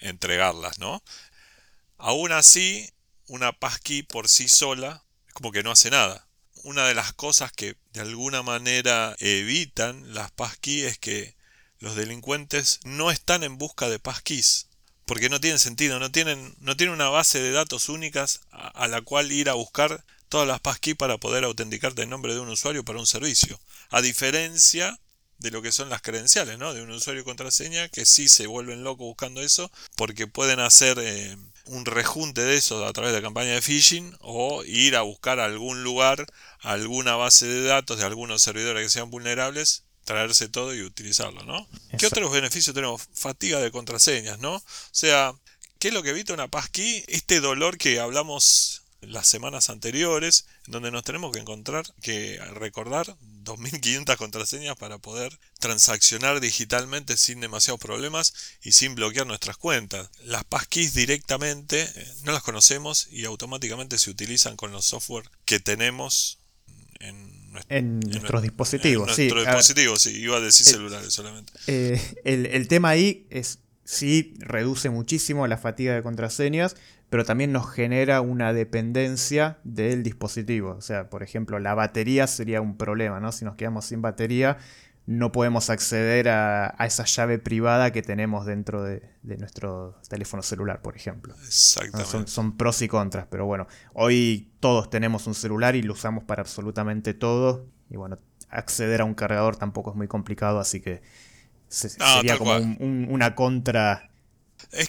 entregarlas, 0.00 0.78
¿no? 0.78 1.02
Aún 1.96 2.32
así, 2.32 2.92
una 3.26 3.52
passkey 3.52 4.02
por 4.02 4.28
sí 4.28 4.48
sola 4.48 5.04
es 5.26 5.32
como 5.32 5.52
que 5.52 5.62
no 5.62 5.70
hace 5.70 5.90
nada. 5.90 6.28
Una 6.64 6.86
de 6.86 6.94
las 6.94 7.14
cosas 7.14 7.50
que 7.50 7.76
de 7.94 8.00
alguna 8.00 8.42
manera 8.42 9.16
evitan 9.20 10.12
las 10.12 10.32
passkey 10.32 10.82
es 10.82 10.98
que 10.98 11.34
los 11.78 11.96
delincuentes 11.96 12.80
no 12.84 13.10
están 13.10 13.42
en 13.42 13.56
busca 13.56 13.88
de 13.88 13.98
passkeys 13.98 14.66
porque 15.06 15.30
no 15.30 15.40
tienen 15.40 15.58
sentido, 15.58 15.98
no 15.98 16.10
tienen, 16.10 16.54
no 16.60 16.76
tienen 16.76 16.94
una 16.94 17.08
base 17.08 17.40
de 17.40 17.52
datos 17.52 17.88
únicas 17.88 18.40
a, 18.50 18.88
la 18.88 19.00
cual 19.00 19.32
ir 19.32 19.48
a 19.48 19.54
buscar 19.54 20.04
todas 20.28 20.48
las 20.48 20.60
passkey 20.60 20.94
para 20.94 21.16
poder 21.16 21.44
autenticarte 21.44 22.02
en 22.02 22.10
nombre 22.10 22.34
de 22.34 22.40
un 22.40 22.48
usuario 22.48 22.84
para 22.84 22.98
un 22.98 23.06
servicio. 23.06 23.58
A 23.90 24.02
diferencia 24.02 24.98
de 25.38 25.50
lo 25.50 25.62
que 25.62 25.70
son 25.70 25.88
las 25.90 26.02
credenciales, 26.02 26.58
¿no? 26.58 26.74
De 26.74 26.82
un 26.82 26.90
usuario 26.90 27.22
y 27.22 27.24
contraseña 27.24 27.88
que 27.88 28.04
sí 28.04 28.28
se 28.28 28.48
vuelven 28.48 28.82
locos 28.82 29.06
buscando 29.06 29.42
eso 29.42 29.70
porque 29.94 30.26
pueden 30.26 30.60
hacer 30.60 30.98
eh, 31.00 31.36
un 31.66 31.84
rejunte 31.84 32.42
de 32.42 32.56
eso 32.56 32.84
a 32.84 32.92
través 32.92 33.12
de 33.12 33.22
campaña 33.22 33.52
de 33.52 33.62
phishing 33.62 34.16
o 34.20 34.64
ir 34.64 34.96
a 34.96 35.02
buscar 35.02 35.38
algún 35.38 35.84
lugar, 35.84 36.26
alguna 36.60 37.14
base 37.14 37.46
de 37.46 37.62
datos 37.62 37.98
de 37.98 38.04
algunos 38.04 38.42
servidores 38.42 38.82
que 38.82 38.90
sean 38.90 39.10
vulnerables, 39.10 39.84
traerse 40.06 40.48
todo 40.48 40.74
y 40.74 40.82
utilizarlo, 40.82 41.42
¿no? 41.44 41.68
¿Qué 41.98 42.06
otros 42.06 42.32
beneficios 42.32 42.74
tenemos? 42.74 43.02
Fatiga 43.12 43.60
de 43.60 43.72
contraseñas, 43.72 44.38
¿no? 44.38 44.54
O 44.54 44.62
sea, 44.92 45.34
¿qué 45.78 45.88
es 45.88 45.94
lo 45.94 46.02
que 46.02 46.10
evita 46.10 46.32
una 46.32 46.48
passkey? 46.48 47.04
Este 47.08 47.40
dolor 47.40 47.76
que 47.76 47.98
hablamos 48.00 48.82
las 49.00 49.26
semanas 49.26 49.68
anteriores, 49.68 50.46
donde 50.66 50.90
nos 50.90 51.02
tenemos 51.02 51.32
que 51.32 51.40
encontrar, 51.40 51.84
que 52.00 52.38
recordar 52.54 53.16
2.500 53.44 54.16
contraseñas 54.16 54.76
para 54.76 54.98
poder 54.98 55.38
transaccionar 55.58 56.40
digitalmente 56.40 57.16
sin 57.16 57.40
demasiados 57.40 57.80
problemas 57.80 58.32
y 58.62 58.72
sin 58.72 58.94
bloquear 58.94 59.26
nuestras 59.26 59.56
cuentas. 59.56 60.08
Las 60.24 60.44
passkeys 60.44 60.94
directamente 60.94 61.82
eh, 61.82 62.14
no 62.22 62.32
las 62.32 62.44
conocemos 62.44 63.08
y 63.10 63.24
automáticamente 63.24 63.98
se 63.98 64.10
utilizan 64.10 64.56
con 64.56 64.70
los 64.70 64.84
software 64.84 65.28
que 65.44 65.58
tenemos 65.58 66.38
en, 67.00 67.35
nuestros 67.70 68.42
dispositivos. 68.42 69.18
En 69.18 69.28
nuestros 69.28 69.46
dispositivos, 69.46 70.02
sí, 70.02 70.20
iba 70.20 70.36
a 70.36 70.40
decir 70.40 70.66
eh, 70.66 70.70
celulares 70.70 71.12
solamente. 71.12 71.52
Eh, 71.66 72.00
el, 72.24 72.46
el 72.46 72.68
tema 72.68 72.90
ahí 72.90 73.26
es 73.30 73.60
sí 73.86 74.34
reduce 74.38 74.90
muchísimo 74.90 75.46
la 75.46 75.56
fatiga 75.56 75.94
de 75.94 76.02
contraseñas, 76.02 76.76
pero 77.08 77.24
también 77.24 77.52
nos 77.52 77.70
genera 77.70 78.20
una 78.20 78.52
dependencia 78.52 79.58
del 79.64 80.02
dispositivo. 80.02 80.74
O 80.76 80.80
sea, 80.80 81.08
por 81.08 81.22
ejemplo, 81.22 81.58
la 81.60 81.74
batería 81.74 82.26
sería 82.26 82.60
un 82.60 82.76
problema, 82.76 83.20
¿no? 83.20 83.32
Si 83.32 83.44
nos 83.44 83.54
quedamos 83.54 83.86
sin 83.86 84.02
batería, 84.02 84.58
no 85.06 85.30
podemos 85.30 85.70
acceder 85.70 86.28
a, 86.28 86.74
esa 86.80 87.04
llave 87.04 87.38
privada 87.38 87.92
que 87.92 88.02
tenemos 88.02 88.44
dentro 88.44 88.82
de, 88.82 89.02
nuestro 89.22 90.00
teléfono 90.08 90.42
celular, 90.42 90.82
por 90.82 90.96
ejemplo. 90.96 91.34
Exactamente. 91.46 92.30
Son, 92.30 92.56
pros 92.56 92.82
y 92.82 92.88
contras, 92.88 93.26
pero 93.30 93.46
bueno, 93.46 93.66
hoy 93.94 94.50
todos 94.60 94.90
tenemos 94.90 95.26
un 95.26 95.34
celular 95.34 95.76
y 95.76 95.82
lo 95.82 95.92
usamos 95.92 96.24
para 96.24 96.42
absolutamente 96.42 97.14
todo. 97.14 97.66
Y 97.88 97.96
bueno, 97.96 98.18
acceder 98.50 99.00
a 99.00 99.04
un 99.04 99.14
cargador 99.14 99.56
tampoco 99.56 99.90
es 99.90 99.96
muy 99.96 100.08
complicado, 100.08 100.58
así 100.58 100.80
que 100.80 101.02
sería 101.68 102.36
como 102.36 102.56
una 102.56 103.34
contra 103.34 104.10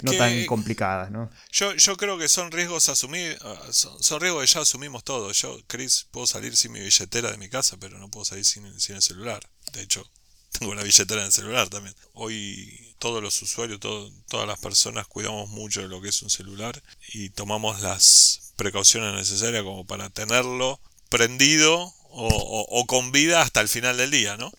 no 0.02 0.12
tan 0.14 0.46
complicadas, 0.46 1.12
¿no? 1.12 1.30
Yo, 1.52 1.76
yo 1.76 1.98
creo 1.98 2.18
que 2.18 2.28
son 2.28 2.52
riesgos 2.52 2.90
asumir, 2.90 3.38
ah, 3.42 3.68
son, 3.72 4.20
riesgos 4.20 4.42
que 4.42 4.54
ya 4.54 4.62
asumimos 4.62 5.04
todos. 5.04 5.40
Yo, 5.40 5.58
Chris, 5.68 6.08
puedo 6.12 6.28
salir 6.28 6.56
sin 6.56 6.72
mi 6.72 6.80
billetera 6.80 7.32
de 7.32 7.38
mi 7.38 7.50
casa, 7.50 7.78
pero 7.80 7.98
no 8.00 8.10
puedo 8.10 8.26
salir 8.26 8.46
sin, 8.46 8.66
el 8.66 9.02
celular. 9.02 9.48
De 9.74 9.82
hecho, 9.82 10.06
tengo 10.60 10.76
la 10.76 10.84
billetera 10.84 11.22
en 11.22 11.28
el 11.28 11.34
celular 11.34 11.70
también. 11.70 11.96
Hoy 12.14 12.94
todos 13.00 13.22
los 13.22 13.42
usuarios, 13.42 13.80
todas 13.80 14.48
las 14.48 14.60
personas 14.60 15.08
cuidamos 15.08 15.50
mucho 15.50 15.82
de 15.82 15.88
lo 15.88 16.02
que 16.02 16.10
es 16.10 16.22
un 16.24 16.30
celular 16.30 16.82
y 17.14 17.30
tomamos 17.30 17.82
las 17.82 18.54
precauciones 18.56 19.14
necesarias 19.14 19.64
como 19.64 19.86
para 19.86 20.10
tenerlo 20.10 20.80
prendido 21.10 21.94
o, 22.10 22.86
con 22.88 23.12
vida 23.12 23.42
hasta 23.42 23.62
el 23.62 23.68
final 23.68 23.98
del 23.98 24.10
día, 24.10 24.38
¿no? 24.38 24.52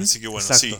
Así 0.00 0.20
que 0.20 0.26
bueno, 0.26 0.52
sí 0.54 0.74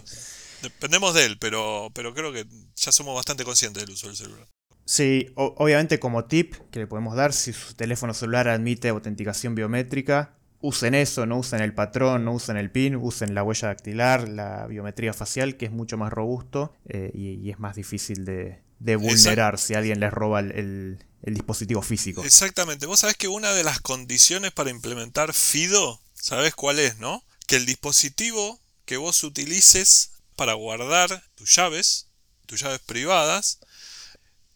dependemos 0.64 1.14
de 1.14 1.26
él, 1.26 1.38
pero, 1.38 1.90
pero 1.94 2.14
creo 2.14 2.32
que 2.32 2.46
ya 2.76 2.90
somos 2.90 3.14
bastante 3.14 3.44
conscientes 3.44 3.82
del 3.82 3.92
uso 3.92 4.08
del 4.08 4.16
celular. 4.16 4.48
Sí, 4.86 5.30
obviamente 5.36 5.98
como 5.98 6.24
tip 6.24 6.54
que 6.70 6.80
le 6.80 6.86
podemos 6.86 7.14
dar, 7.16 7.32
si 7.32 7.52
su 7.52 7.74
teléfono 7.74 8.12
celular 8.12 8.48
admite 8.48 8.88
autenticación 8.88 9.54
biométrica, 9.54 10.34
usen 10.64 10.94
eso, 10.94 11.26
no 11.26 11.38
usen 11.38 11.61
el 11.61 11.75
patrón, 11.75 12.25
no 12.25 12.33
usen 12.33 12.56
el 12.56 12.71
PIN, 12.71 12.97
usen 12.97 13.35
la 13.35 13.42
huella 13.42 13.68
dactilar, 13.68 14.26
la 14.30 14.66
biometría 14.66 15.12
facial, 15.12 15.59
que 15.59 15.66
es 15.66 15.71
mucho 15.71 15.99
más 15.99 16.11
robusto 16.11 16.75
eh, 16.88 17.11
y, 17.12 17.50
es 17.50 17.59
más 17.59 17.76
difícil 17.76 18.25
de, 18.25 18.62
vulnerar 18.97 19.59
si 19.59 19.75
alguien 19.75 20.00
les 20.00 20.11
roba 20.11 20.40
el, 20.40 21.04
el, 21.23 21.35
dispositivo 21.35 21.83
físico. 21.83 22.25
Exactamente, 22.25 22.87
vos 22.87 23.00
sabés 23.00 23.16
que 23.16 23.28
una 23.28 23.52
de 23.52 23.62
las 23.62 23.78
condiciones 23.80 24.52
para 24.52 24.71
implementar 24.71 25.35
FIDO, 25.35 26.00
¿sabés 26.14 26.54
cuál 26.54 26.78
es, 26.78 26.97
no? 26.97 27.23
Que 27.47 27.56
el 27.56 27.66
dispositivo 27.66 28.59
que 28.87 28.97
vos 28.97 29.23
utilices 29.23 30.12
para 30.35 30.54
guardar 30.54 31.25
tus 31.35 31.54
llaves, 31.54 32.06
tus 32.47 32.62
llaves 32.62 32.80
privadas, 32.80 33.59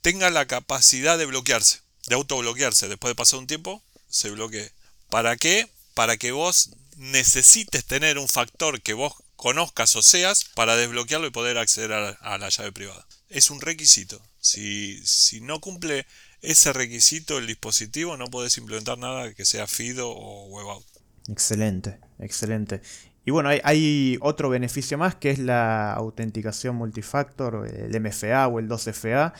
tenga 0.00 0.30
la 0.30 0.46
capacidad 0.46 1.18
de 1.18 1.26
bloquearse, 1.26 1.80
de 2.06 2.14
autobloquearse. 2.14 2.88
Después 2.88 3.10
de 3.10 3.14
pasar 3.14 3.40
un 3.40 3.46
tiempo, 3.46 3.82
se 4.08 4.30
bloquee. 4.30 4.72
¿Para 5.10 5.36
qué? 5.36 5.68
Para 5.98 6.16
que 6.16 6.30
vos 6.30 6.70
necesites 6.96 7.84
tener 7.84 8.18
un 8.18 8.28
factor 8.28 8.80
que 8.80 8.94
vos 8.94 9.14
conozcas 9.34 9.96
o 9.96 10.02
seas 10.02 10.44
para 10.44 10.76
desbloquearlo 10.76 11.26
y 11.26 11.32
poder 11.32 11.58
acceder 11.58 11.92
a, 11.92 12.38
la 12.38 12.48
llave 12.50 12.70
privada. 12.70 13.04
Es 13.28 13.50
un 13.50 13.60
requisito. 13.60 14.22
Si, 14.38 15.04
si 15.04 15.40
no 15.40 15.60
cumple 15.60 16.06
ese 16.40 16.72
requisito 16.72 17.36
el 17.38 17.48
dispositivo, 17.48 18.16
no 18.16 18.28
podés 18.28 18.58
implementar 18.58 18.96
nada 18.96 19.34
que 19.34 19.44
sea 19.44 19.66
FIDO 19.66 20.08
o 20.08 20.46
WebAuth. 20.46 20.86
Excelente, 21.28 21.98
excelente. 22.20 22.80
Y 23.24 23.32
bueno, 23.32 23.48
hay, 23.64 24.18
otro 24.20 24.50
beneficio 24.50 24.98
más 24.98 25.16
que 25.16 25.30
es 25.30 25.40
la 25.40 25.94
autenticación 25.94 26.76
multifactor, 26.76 27.66
el 27.66 28.00
MFA 28.00 28.46
o 28.46 28.60
el 28.60 28.68
2FA. 28.68 29.32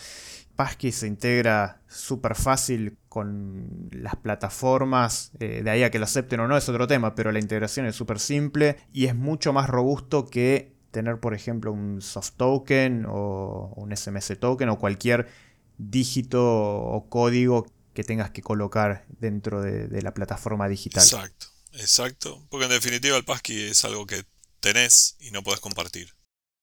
Passkey 0.59 0.91
se 0.91 1.07
integra 1.07 1.81
súper 1.87 2.35
fácil 2.35 2.99
con 3.09 3.89
las 3.93 4.17
plataformas, 4.17 5.31
eh, 5.39 5.63
de 5.63 5.71
ahí 5.71 5.85
a 5.85 5.93
que 5.93 6.01
lo 6.01 6.05
acepten 6.05 6.41
o 6.41 6.49
no 6.49 6.57
es 6.57 6.69
otro 6.69 6.89
tema, 6.89 7.15
pero 7.15 7.31
la 7.31 7.39
integración 7.39 7.87
es 7.87 7.95
súper 7.95 8.19
simple 8.19 8.77
y 8.93 9.07
es 9.07 9.15
mucho 9.15 9.53
más 9.53 9.71
robusto 9.71 10.27
que 10.27 10.75
tener, 10.91 11.21
por 11.21 11.33
ejemplo, 11.33 11.71
un 11.71 12.03
soft 12.03 12.33
token 12.33 13.07
o 13.09 13.73
un 13.77 13.97
SMS 13.97 14.37
token 14.41 14.69
o 14.71 14.81
cualquier 14.81 15.29
dígito 15.77 16.45
o 16.45 17.09
código 17.09 17.65
que 17.95 18.03
tengas 18.03 18.33
que 18.33 18.43
colocar 18.43 19.07
dentro 19.21 19.63
de, 19.63 19.87
de 19.87 20.03
la 20.03 20.13
plataforma 20.13 20.67
digital. 20.67 21.05
Exacto. 21.05 21.47
Exacto, 21.75 22.45
porque 22.51 22.65
en 22.65 22.73
definitiva 22.73 23.17
el 23.17 23.25
passkey 23.25 23.69
es 23.69 23.85
algo 23.85 24.09
que 24.09 24.25
tenés 24.59 25.15
y 25.21 25.31
no 25.31 25.45
podés 25.45 25.61
compartir. 25.61 26.17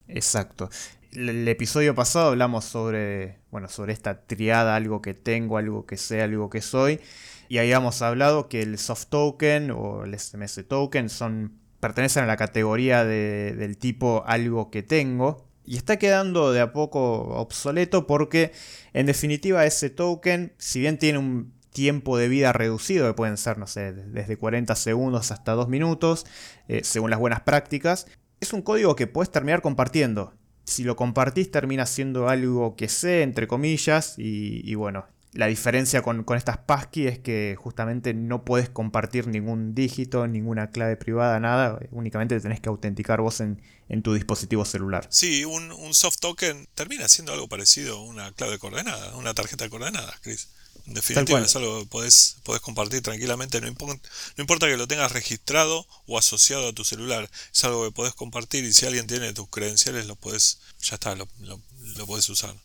Exacto. 0.10 0.70
El, 1.16 1.48
episodio 1.48 1.96
pasado 1.96 2.28
hablamos 2.30 2.66
sobre, 2.66 3.40
bueno, 3.52 3.68
sobre 3.68 3.94
esta 3.94 4.26
triada, 4.26 4.76
algo 4.76 5.02
que 5.02 5.14
tengo, 5.14 5.58
algo 5.58 5.86
que 5.86 5.98
sé, 5.98 6.22
algo 6.22 6.50
que 6.50 6.62
soy, 6.62 7.00
y 7.48 7.60
habíamos 7.60 8.02
hablado 8.02 8.50
que 8.50 8.62
el 8.62 8.78
soft 8.78 9.08
token 9.08 9.72
o 9.72 10.04
el 10.04 10.18
SMS 10.18 10.66
token 10.68 11.10
son 11.10 11.60
pertenecen 11.80 12.24
a 12.24 12.28
la 12.28 12.38
categoría 12.38 13.06
del 13.06 13.78
tipo 13.78 14.24
algo 14.26 14.72
que 14.72 14.84
tengo, 14.84 15.48
y 15.64 15.78
está 15.78 15.98
quedando 15.98 16.52
de 16.52 16.62
a 16.62 16.74
poco 16.74 17.22
obsoleto 17.38 18.08
porque 18.08 18.52
en 18.94 19.06
definitiva 19.06 19.66
ese 19.66 19.90
token, 19.90 20.54
si 20.58 20.80
bien 20.80 20.98
tiene 20.98 21.20
un 21.20 21.54
tiempo 21.72 22.18
de 22.18 22.30
vida 22.30 22.54
reducido, 22.54 23.08
que 23.08 23.14
pueden 23.14 23.38
ser, 23.38 23.58
no 23.58 23.68
sé, 23.68 23.94
desde 23.94 24.38
40 24.38 24.76
segundos 24.76 25.32
hasta 25.32 25.54
2 25.54 25.68
minutos, 25.68 26.26
eh, 26.68 26.82
según 26.84 27.10
las 27.10 27.20
buenas 27.20 27.42
prácticas. 27.42 28.08
Es 28.40 28.54
un 28.54 28.62
código 28.62 28.96
que 28.96 29.08
puedes 29.08 29.32
terminar 29.32 29.62
compartiendo. 29.62 30.34
Si 30.66 30.84
lo 30.84 30.96
compartís 30.96 31.52
termina 31.52 31.86
siendo 31.86 32.28
algo 32.28 32.76
que 32.76 32.90
sé, 32.90 33.22
entre 33.22 33.48
comillas, 33.48 34.16
y, 34.18 34.74
bueno, 34.76 35.06
la 35.32 35.48
diferencia 35.48 36.02
con, 36.02 36.26
estas 36.36 36.58
passkey 36.58 37.08
es 37.08 37.20
que 37.20 37.56
justamente 37.58 38.14
no 38.14 38.44
puedes 38.44 38.70
compartir 38.70 39.28
ningún 39.28 39.76
dígito, 39.76 40.28
ninguna 40.28 40.72
clave 40.72 40.98
privada, 40.98 41.40
nada. 41.40 41.80
Únicamente 41.92 42.40
tenés 42.40 42.60
que 42.60 42.70
autenticar 42.70 43.22
vos 43.22 43.42
en, 43.42 43.62
tu 44.02 44.14
dispositivo 44.14 44.66
celular. 44.66 45.08
Sí, 45.10 45.46
un, 45.46 45.72
un, 45.72 45.94
soft 45.94 46.20
token 46.20 46.68
termina 46.74 47.08
siendo 47.08 47.34
algo 47.34 47.48
parecido 47.48 47.98
a 47.98 48.02
una 48.02 48.32
clave 48.32 48.54
de 48.54 48.60
coordenadas, 48.60 49.14
una 49.14 49.34
tarjeta 49.34 49.66
de 49.66 49.70
coordenadas, 49.70 50.20
Chris. 50.22 50.50
En 50.88 50.94
definitiva, 50.94 51.40
es 51.40 51.56
algo 51.56 51.80
que 51.80 51.86
podés, 51.88 52.38
compartir 52.62 53.02
tranquilamente. 53.02 53.60
No, 53.60 53.68
no, 53.68 54.00
importa 54.38 54.68
que 54.68 54.78
lo 54.78 54.88
tengas 54.88 55.12
registrado 55.12 55.88
o 56.06 56.18
asociado 56.18 56.70
a 56.70 56.74
tu 56.74 56.84
celular. 56.84 57.30
Es 57.54 57.64
algo 57.64 57.86
que 57.86 57.92
podés 57.92 58.14
compartir 58.14 58.64
y 58.66 58.74
si 58.74 58.86
alguien 58.86 59.08
tiene 59.08 59.34
tus 59.34 59.50
credenciales, 59.50 60.06
lo 60.06 60.16
puedes, 60.16 60.60
ya 60.82 60.96
está, 60.96 61.16
lo, 61.16 61.28
lo, 61.42 62.06
podés 62.06 62.30
usar. 62.30 62.56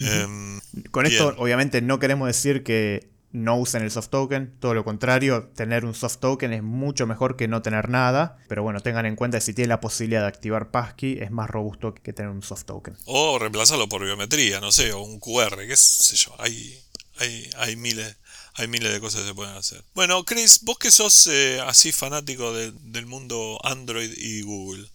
Em, 0.00 0.60
Con 0.90 1.06
esto, 1.06 1.34
obviamente, 1.38 1.80
no 1.80 1.98
queremos 1.98 2.26
decir 2.26 2.62
que 2.62 3.10
no 3.32 3.56
usen 3.56 3.82
el 3.82 3.90
soft 3.90 4.08
token. 4.10 4.54
Todo 4.60 4.74
lo 4.74 4.84
contrario, 4.84 5.50
tener 5.56 5.84
un 5.84 5.94
soft 5.94 6.18
token 6.18 6.52
es 6.52 6.62
mucho 6.62 7.06
mejor 7.06 7.36
que 7.36 7.48
no 7.48 7.62
tener 7.62 7.88
nada. 7.88 8.38
Pero 8.48 8.62
bueno, 8.62 8.80
tengan 8.80 9.06
en 9.06 9.16
cuenta 9.16 9.38
que 9.38 9.42
si 9.42 9.54
tienen 9.54 9.70
la 9.70 9.80
posibilidad 9.80 10.20
de 10.20 10.28
activar 10.28 10.70
passkey, 10.70 11.18
es 11.20 11.30
más 11.30 11.48
robusto 11.48 11.94
que 11.94 12.12
tener 12.12 12.30
un 12.30 12.42
soft 12.42 12.64
token. 12.64 12.96
O 13.06 13.38
reemplazarlo 13.38 13.88
por 13.88 14.04
biometría, 14.04 14.60
no 14.60 14.70
sé, 14.70 14.92
o 14.92 15.00
un 15.02 15.18
QR, 15.18 15.66
qué 15.66 15.76
sé 15.76 16.16
yo. 16.16 16.34
Hay 16.38 16.78
hay, 17.18 17.76
miles, 17.76 18.16
hay 18.54 18.68
miles 18.68 18.92
de 18.92 19.00
cosas 19.00 19.22
que 19.22 19.28
se 19.28 19.34
pueden 19.34 19.56
hacer. 19.56 19.84
Bueno, 19.94 20.24
Chris, 20.24 20.60
vos 20.62 20.78
que 20.78 20.90
sos 20.90 21.26
eh, 21.26 21.60
así 21.60 21.92
fanático 21.92 22.52
del 22.54 23.06
mundo 23.06 23.58
Android 23.64 24.12
y 24.16 24.42
Google, 24.42 24.88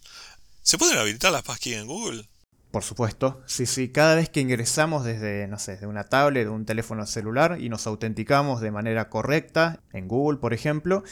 ¿se 0.62 0.78
pueden 0.78 0.98
habilitar 0.98 1.32
las 1.32 1.42
passkeys 1.42 1.76
en 1.76 1.86
Google? 1.86 2.28
Por 2.70 2.84
supuesto, 2.84 3.42
sí, 3.46 3.64
sí, 3.64 3.88
cada 3.88 4.14
vez 4.14 4.28
que 4.28 4.40
ingresamos 4.40 5.02
desde, 5.02 5.48
no 5.48 5.58
sé, 5.58 5.78
de 5.78 5.86
una 5.86 6.04
tablet, 6.04 6.44
de 6.44 6.50
un 6.50 6.66
teléfono 6.66 7.06
celular 7.06 7.58
y 7.60 7.70
nos 7.70 7.86
autenticamos 7.86 8.60
de 8.60 8.70
manera 8.70 9.08
correcta, 9.08 9.80
en 9.94 10.06
Google 10.06 10.38
por 10.38 10.52
ejemplo, 10.52 11.02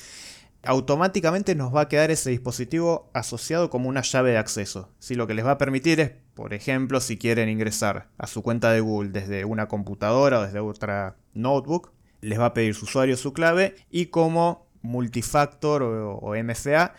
automáticamente 0.67 1.55
nos 1.55 1.75
va 1.75 1.83
a 1.83 1.89
quedar 1.89 2.11
ese 2.11 2.31
dispositivo 2.31 3.11
asociado 3.15 3.71
como 3.71 3.89
una 3.89 4.03
llave 4.03 4.33
de 4.33 4.39
acceso. 4.39 4.91
Si 4.99 5.15
lo 5.15 5.27
que 5.27 5.35
les 5.35 5.47
va 5.47 5.53
a 5.53 5.59
permitir 5.59 6.01
es, 6.01 6.13
por 6.35 6.53
ejemplo, 6.53 7.01
si 7.01 7.17
quieren 7.17 7.49
ingresar 7.49 8.09
a 8.19 8.27
su 8.27 8.43
cuenta 8.43 8.73
de 8.73 8.81
Google 8.81 9.11
desde 9.11 9.45
una 9.45 9.69
computadora 9.69 10.41
o 10.41 10.43
desde 10.43 10.59
otra 10.59 11.17
notebook, 11.35 11.93
les 12.21 12.39
va 12.39 12.47
a 12.47 12.55
pedir 12.55 12.75
su 12.75 12.85
usuario, 12.85 13.17
su 13.17 13.33
clave 13.33 13.77
y 13.91 14.07
como 14.07 14.67
multifactor 14.83 15.83
o, 15.83 16.35
MFA 16.43 16.95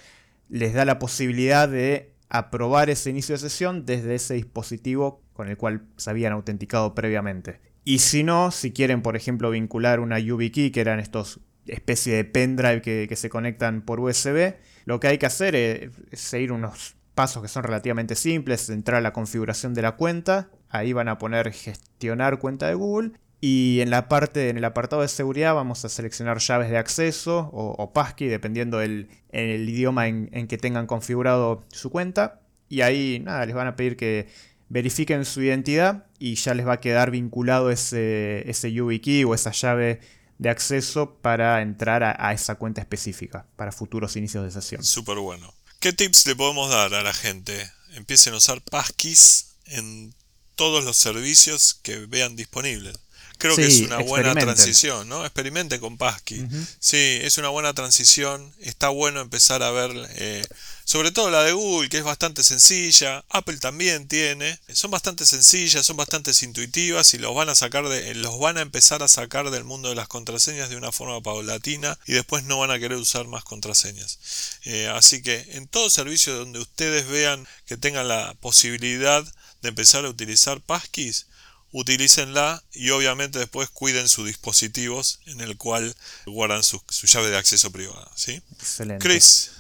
les 0.49 0.73
da 0.73 0.85
la 0.85 0.99
posibilidad 0.99 1.67
de 1.67 2.13
aprobar 2.29 2.89
ese 2.89 3.09
inicio 3.09 3.35
de 3.35 3.39
sesión 3.39 3.85
desde 3.85 4.15
ese 4.15 4.35
dispositivo 4.35 5.21
con 5.33 5.49
el 5.49 5.57
cual 5.57 5.85
se 5.97 6.09
habían 6.09 6.33
autenticado 6.33 6.95
previamente. 6.95 7.59
Y 7.83 7.99
si 7.99 8.23
no, 8.23 8.51
si 8.51 8.73
quieren, 8.73 9.01
por 9.01 9.15
ejemplo, 9.15 9.49
vincular 9.49 9.99
una 9.99 10.19
YubiKey, 10.19 10.71
que 10.71 10.81
eran 10.81 10.99
estos 10.99 11.39
especie 11.67 12.15
de 12.15 12.23
pendrive 12.23 12.81
que, 12.81 13.15
se 13.15 13.29
conectan 13.29 13.81
por 13.81 13.99
USB, 13.99 14.55
lo 14.85 14.99
que 14.99 15.07
hay 15.07 15.17
que 15.17 15.25
hacer 15.25 15.55
es, 15.55 15.91
seguir 16.13 16.51
unos 16.51 16.95
pasos 17.15 17.41
que 17.41 17.47
son 17.47 17.63
relativamente 17.63 18.15
simples, 18.15 18.69
entrar 18.69 18.97
a 18.97 19.01
la 19.01 19.13
configuración 19.13 19.73
de 19.73 19.81
la 19.81 19.93
cuenta, 19.93 20.49
ahí 20.69 20.93
van 20.93 21.07
a 21.07 21.17
poner 21.17 21.51
gestionar 21.51 22.39
cuenta 22.39 22.67
de 22.67 22.75
Google 22.75 23.11
y 23.39 23.79
en 23.81 23.89
la 23.89 24.07
parte, 24.07 24.49
en 24.49 24.57
el 24.57 24.65
apartado 24.65 25.01
de 25.01 25.07
seguridad 25.07 25.53
vamos 25.53 25.83
a 25.85 25.89
seleccionar 25.89 26.39
llaves 26.39 26.69
de 26.69 26.77
acceso 26.77 27.49
o, 27.53 27.93
passkey 27.93 28.27
dependiendo 28.27 28.79
del 28.79 29.09
el 29.31 29.69
idioma 29.69 30.07
en, 30.07 30.29
en, 30.31 30.47
que 30.47 30.57
tengan 30.57 30.87
configurado 30.87 31.65
su 31.69 31.89
cuenta 31.89 32.41
y 32.69 32.81
ahí 32.81 33.21
nada, 33.23 33.45
les 33.45 33.55
van 33.55 33.67
a 33.67 33.75
pedir 33.75 33.95
que 33.95 34.27
verifiquen 34.69 35.25
su 35.25 35.41
identidad 35.41 36.05
y 36.19 36.35
ya 36.35 36.53
les 36.53 36.67
va 36.67 36.73
a 36.73 36.79
quedar 36.79 37.11
vinculado 37.11 37.71
ese, 37.71 38.49
ese 38.49 38.71
YubiKey 38.71 39.23
o 39.23 39.33
esa 39.33 39.51
llave 39.51 39.99
de 40.37 40.49
acceso 40.49 41.15
para 41.21 41.61
entrar 41.61 42.03
a, 42.03 42.33
esa 42.33 42.55
cuenta 42.55 42.81
específica 42.81 43.45
para 43.55 43.71
futuros 43.71 44.15
inicios 44.15 44.43
de 44.43 44.51
sesión. 44.51 44.83
Súper 44.83 45.17
bueno. 45.17 45.53
¿Qué 45.79 45.93
tips 45.93 46.27
le 46.27 46.35
podemos 46.35 46.69
dar 46.69 46.93
a 46.93 47.03
la 47.03 47.13
gente? 47.13 47.71
Empiecen 47.93 48.33
a 48.33 48.37
usar 48.37 48.61
passkeys 48.61 49.55
en 49.65 50.13
todos 50.55 50.83
los 50.83 50.97
servicios 50.97 51.79
que 51.81 52.05
vean 52.05 52.35
disponibles. 52.35 52.97
Creo 53.37 53.55
que 53.55 53.65
es 53.65 53.81
una 53.81 53.99
buena 53.99 54.33
transición, 54.33 55.07
¿no? 55.07 55.25
Experimenten 55.25 55.79
con 55.79 55.97
Passkey. 55.97 56.47
Sí, 56.79 57.19
es 57.21 57.37
una 57.37 57.49
buena 57.49 57.73
transición. 57.73 58.53
Está 58.59 58.89
bueno 58.89 59.21
empezar 59.21 59.63
a 59.63 59.71
ver 59.71 59.91
eh, 60.15 60.45
sobre 60.87 61.11
todo 61.11 61.29
la 61.29 61.43
de 61.43 61.51
Google, 61.51 61.89
que 61.89 61.97
es 61.97 62.05
bastante 62.05 62.45
sencilla, 62.45 63.25
Apple 63.27 63.57
también 63.57 64.07
tiene, 64.07 64.57
son 64.71 64.89
bastante 64.89 65.25
sencillas, 65.25 65.85
son 65.85 65.97
bastante 65.97 66.31
intuitivas 66.43 67.13
y 67.13 67.17
los 67.17 67.35
van 67.35 67.49
a 67.49 67.55
sacar 67.55 67.89
de, 67.89 68.15
los 68.15 68.39
van 68.39 68.57
a 68.57 68.61
empezar 68.61 69.03
a 69.03 69.09
sacar 69.09 69.51
del 69.51 69.65
mundo 69.65 69.89
de 69.89 69.95
las 69.95 70.07
contraseñas 70.07 70.69
de 70.69 70.77
una 70.77 70.93
forma 70.93 71.19
paulatina 71.19 71.99
y 72.05 72.13
después 72.13 72.45
no 72.45 72.59
van 72.59 72.71
a 72.71 72.79
querer 72.79 72.97
usar 72.97 73.27
más 73.27 73.43
contraseñas. 73.43 74.17
Eh, 74.63 74.87
así 74.87 75.21
que 75.21 75.45
en 75.55 75.67
todo 75.67 75.89
servicio 75.89 76.37
donde 76.37 76.59
ustedes 76.59 77.05
vean 77.09 77.45
que 77.65 77.75
tengan 77.75 78.07
la 78.07 78.33
posibilidad 78.39 79.25
de 79.61 79.67
empezar 79.67 80.05
a 80.05 80.09
utilizar 80.09 80.61
passkeys, 80.61 81.26
utilícenla 81.71 82.63
y 82.71 82.89
obviamente 82.91 83.39
después 83.39 83.69
cuiden 83.69 84.07
sus 84.09 84.27
dispositivos 84.27 85.19
en 85.25 85.41
el 85.41 85.57
cual 85.57 85.95
guardan 86.25 86.63
su, 86.63 86.81
llave 87.03 87.29
de 87.29 87.37
acceso 87.37 87.71
privada. 87.71 88.09
¿sí? 88.15 88.41
Excelente. 88.53 89.03
Chris, 89.03 89.51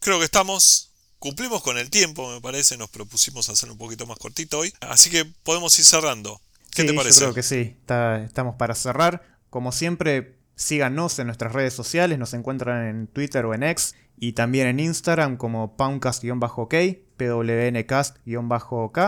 creo 0.00 0.18
que 0.18 0.24
estamos. 0.24 0.90
Cumplimos 1.18 1.62
con 1.62 1.78
el 1.78 1.90
tiempo, 1.90 2.32
me 2.32 2.40
parece. 2.40 2.76
Nos 2.76 2.90
propusimos 2.90 3.48
hacer 3.48 3.70
un 3.70 3.78
poquito 3.78 4.06
más 4.06 4.18
cortito 4.18 4.58
hoy. 4.58 4.72
Así 4.80 5.10
que 5.10 5.24
podemos 5.24 5.76
ir 5.78 5.84
cerrando. 5.84 6.40
¿Qué 6.70 6.84
te 6.84 6.92
parece? 6.92 7.20
Yo 7.20 7.26
creo 7.26 7.34
que 7.34 7.42
sí. 7.42 7.76
estamos 8.24 8.56
para 8.56 8.74
cerrar. 8.74 9.38
Como 9.48 9.72
siempre, 9.72 10.36
síganos 10.56 11.18
en 11.18 11.26
nuestras 11.26 11.52
redes 11.52 11.72
sociales. 11.72 12.18
Nos 12.18 12.34
encuentran 12.34 12.86
en 12.86 13.06
Twitter 13.06 13.46
o 13.46 13.54
en 13.54 13.62
X. 13.62 13.94
Y 14.18 14.32
también 14.32 14.66
en 14.66 14.78
Instagram 14.80 15.36
como 15.38 15.76
poundcast-ok, 15.76 16.74
pwncast-ok. 17.16 18.98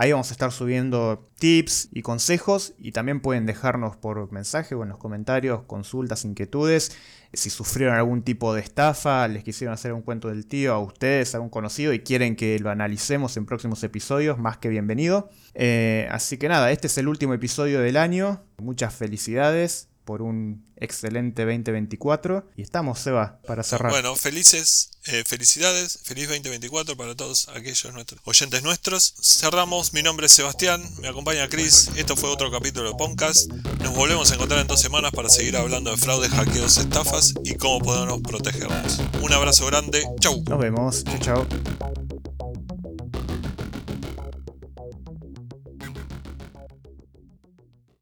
Ahí 0.00 0.12
vamos 0.12 0.30
a 0.30 0.32
estar 0.32 0.52
subiendo 0.52 1.28
tips 1.40 1.88
y 1.90 2.02
consejos 2.02 2.72
y 2.78 2.92
también 2.92 3.18
pueden 3.18 3.46
dejarnos 3.46 3.96
por 3.96 4.30
mensaje 4.30 4.76
o 4.76 4.84
en 4.84 4.90
los 4.90 4.98
comentarios 4.98 5.62
consultas, 5.64 6.24
inquietudes. 6.24 6.96
Si 7.32 7.50
sufrieron 7.50 7.96
algún 7.96 8.22
tipo 8.22 8.54
de 8.54 8.60
estafa, 8.60 9.26
les 9.26 9.42
quisieron 9.42 9.74
hacer 9.74 9.92
un 9.92 10.02
cuento 10.02 10.28
del 10.28 10.46
tío 10.46 10.72
a 10.72 10.78
ustedes, 10.78 11.34
a 11.34 11.40
un 11.40 11.48
conocido 11.48 11.92
y 11.92 11.98
quieren 11.98 12.36
que 12.36 12.60
lo 12.60 12.70
analicemos 12.70 13.36
en 13.36 13.44
próximos 13.44 13.82
episodios, 13.82 14.38
más 14.38 14.58
que 14.58 14.68
bienvenido. 14.68 15.30
Eh, 15.54 16.06
así 16.12 16.38
que 16.38 16.48
nada, 16.48 16.70
este 16.70 16.86
es 16.86 16.96
el 16.96 17.08
último 17.08 17.34
episodio 17.34 17.80
del 17.80 17.96
año. 17.96 18.44
Muchas 18.58 18.94
felicidades 18.94 19.88
por 20.08 20.22
un 20.22 20.64
excelente 20.76 21.44
2024. 21.44 22.48
Y 22.56 22.62
estamos, 22.62 22.98
Seba, 22.98 23.42
para 23.46 23.62
cerrar. 23.62 23.92
Bueno, 23.92 24.16
felices, 24.16 24.92
eh, 25.04 25.22
felicidades, 25.26 25.98
feliz 26.02 26.28
2024 26.28 26.96
para 26.96 27.14
todos 27.14 27.46
aquellos 27.50 27.92
nuestros 27.92 28.18
oyentes 28.24 28.62
nuestros. 28.62 29.12
Cerramos, 29.20 29.92
mi 29.92 30.02
nombre 30.02 30.24
es 30.24 30.32
Sebastián, 30.32 30.82
me 31.02 31.08
acompaña 31.08 31.46
Chris. 31.50 31.90
Esto 31.94 32.16
fue 32.16 32.30
otro 32.30 32.50
capítulo 32.50 32.88
de 32.88 32.96
Podcast. 32.96 33.52
Nos 33.82 33.94
volvemos 33.94 34.30
a 34.30 34.36
encontrar 34.36 34.60
en 34.60 34.66
dos 34.66 34.80
semanas 34.80 35.12
para 35.12 35.28
seguir 35.28 35.58
hablando 35.58 35.90
de 35.90 35.98
fraudes, 35.98 36.30
hackeos, 36.30 36.78
estafas 36.78 37.34
y 37.44 37.56
cómo 37.56 37.80
podemos 37.84 38.22
protegernos. 38.22 39.00
Un 39.20 39.34
abrazo 39.34 39.66
grande, 39.66 40.02
chau. 40.20 40.42
Nos 40.48 40.58
vemos, 40.58 41.04
chau 41.04 41.18
chau. 41.18 42.17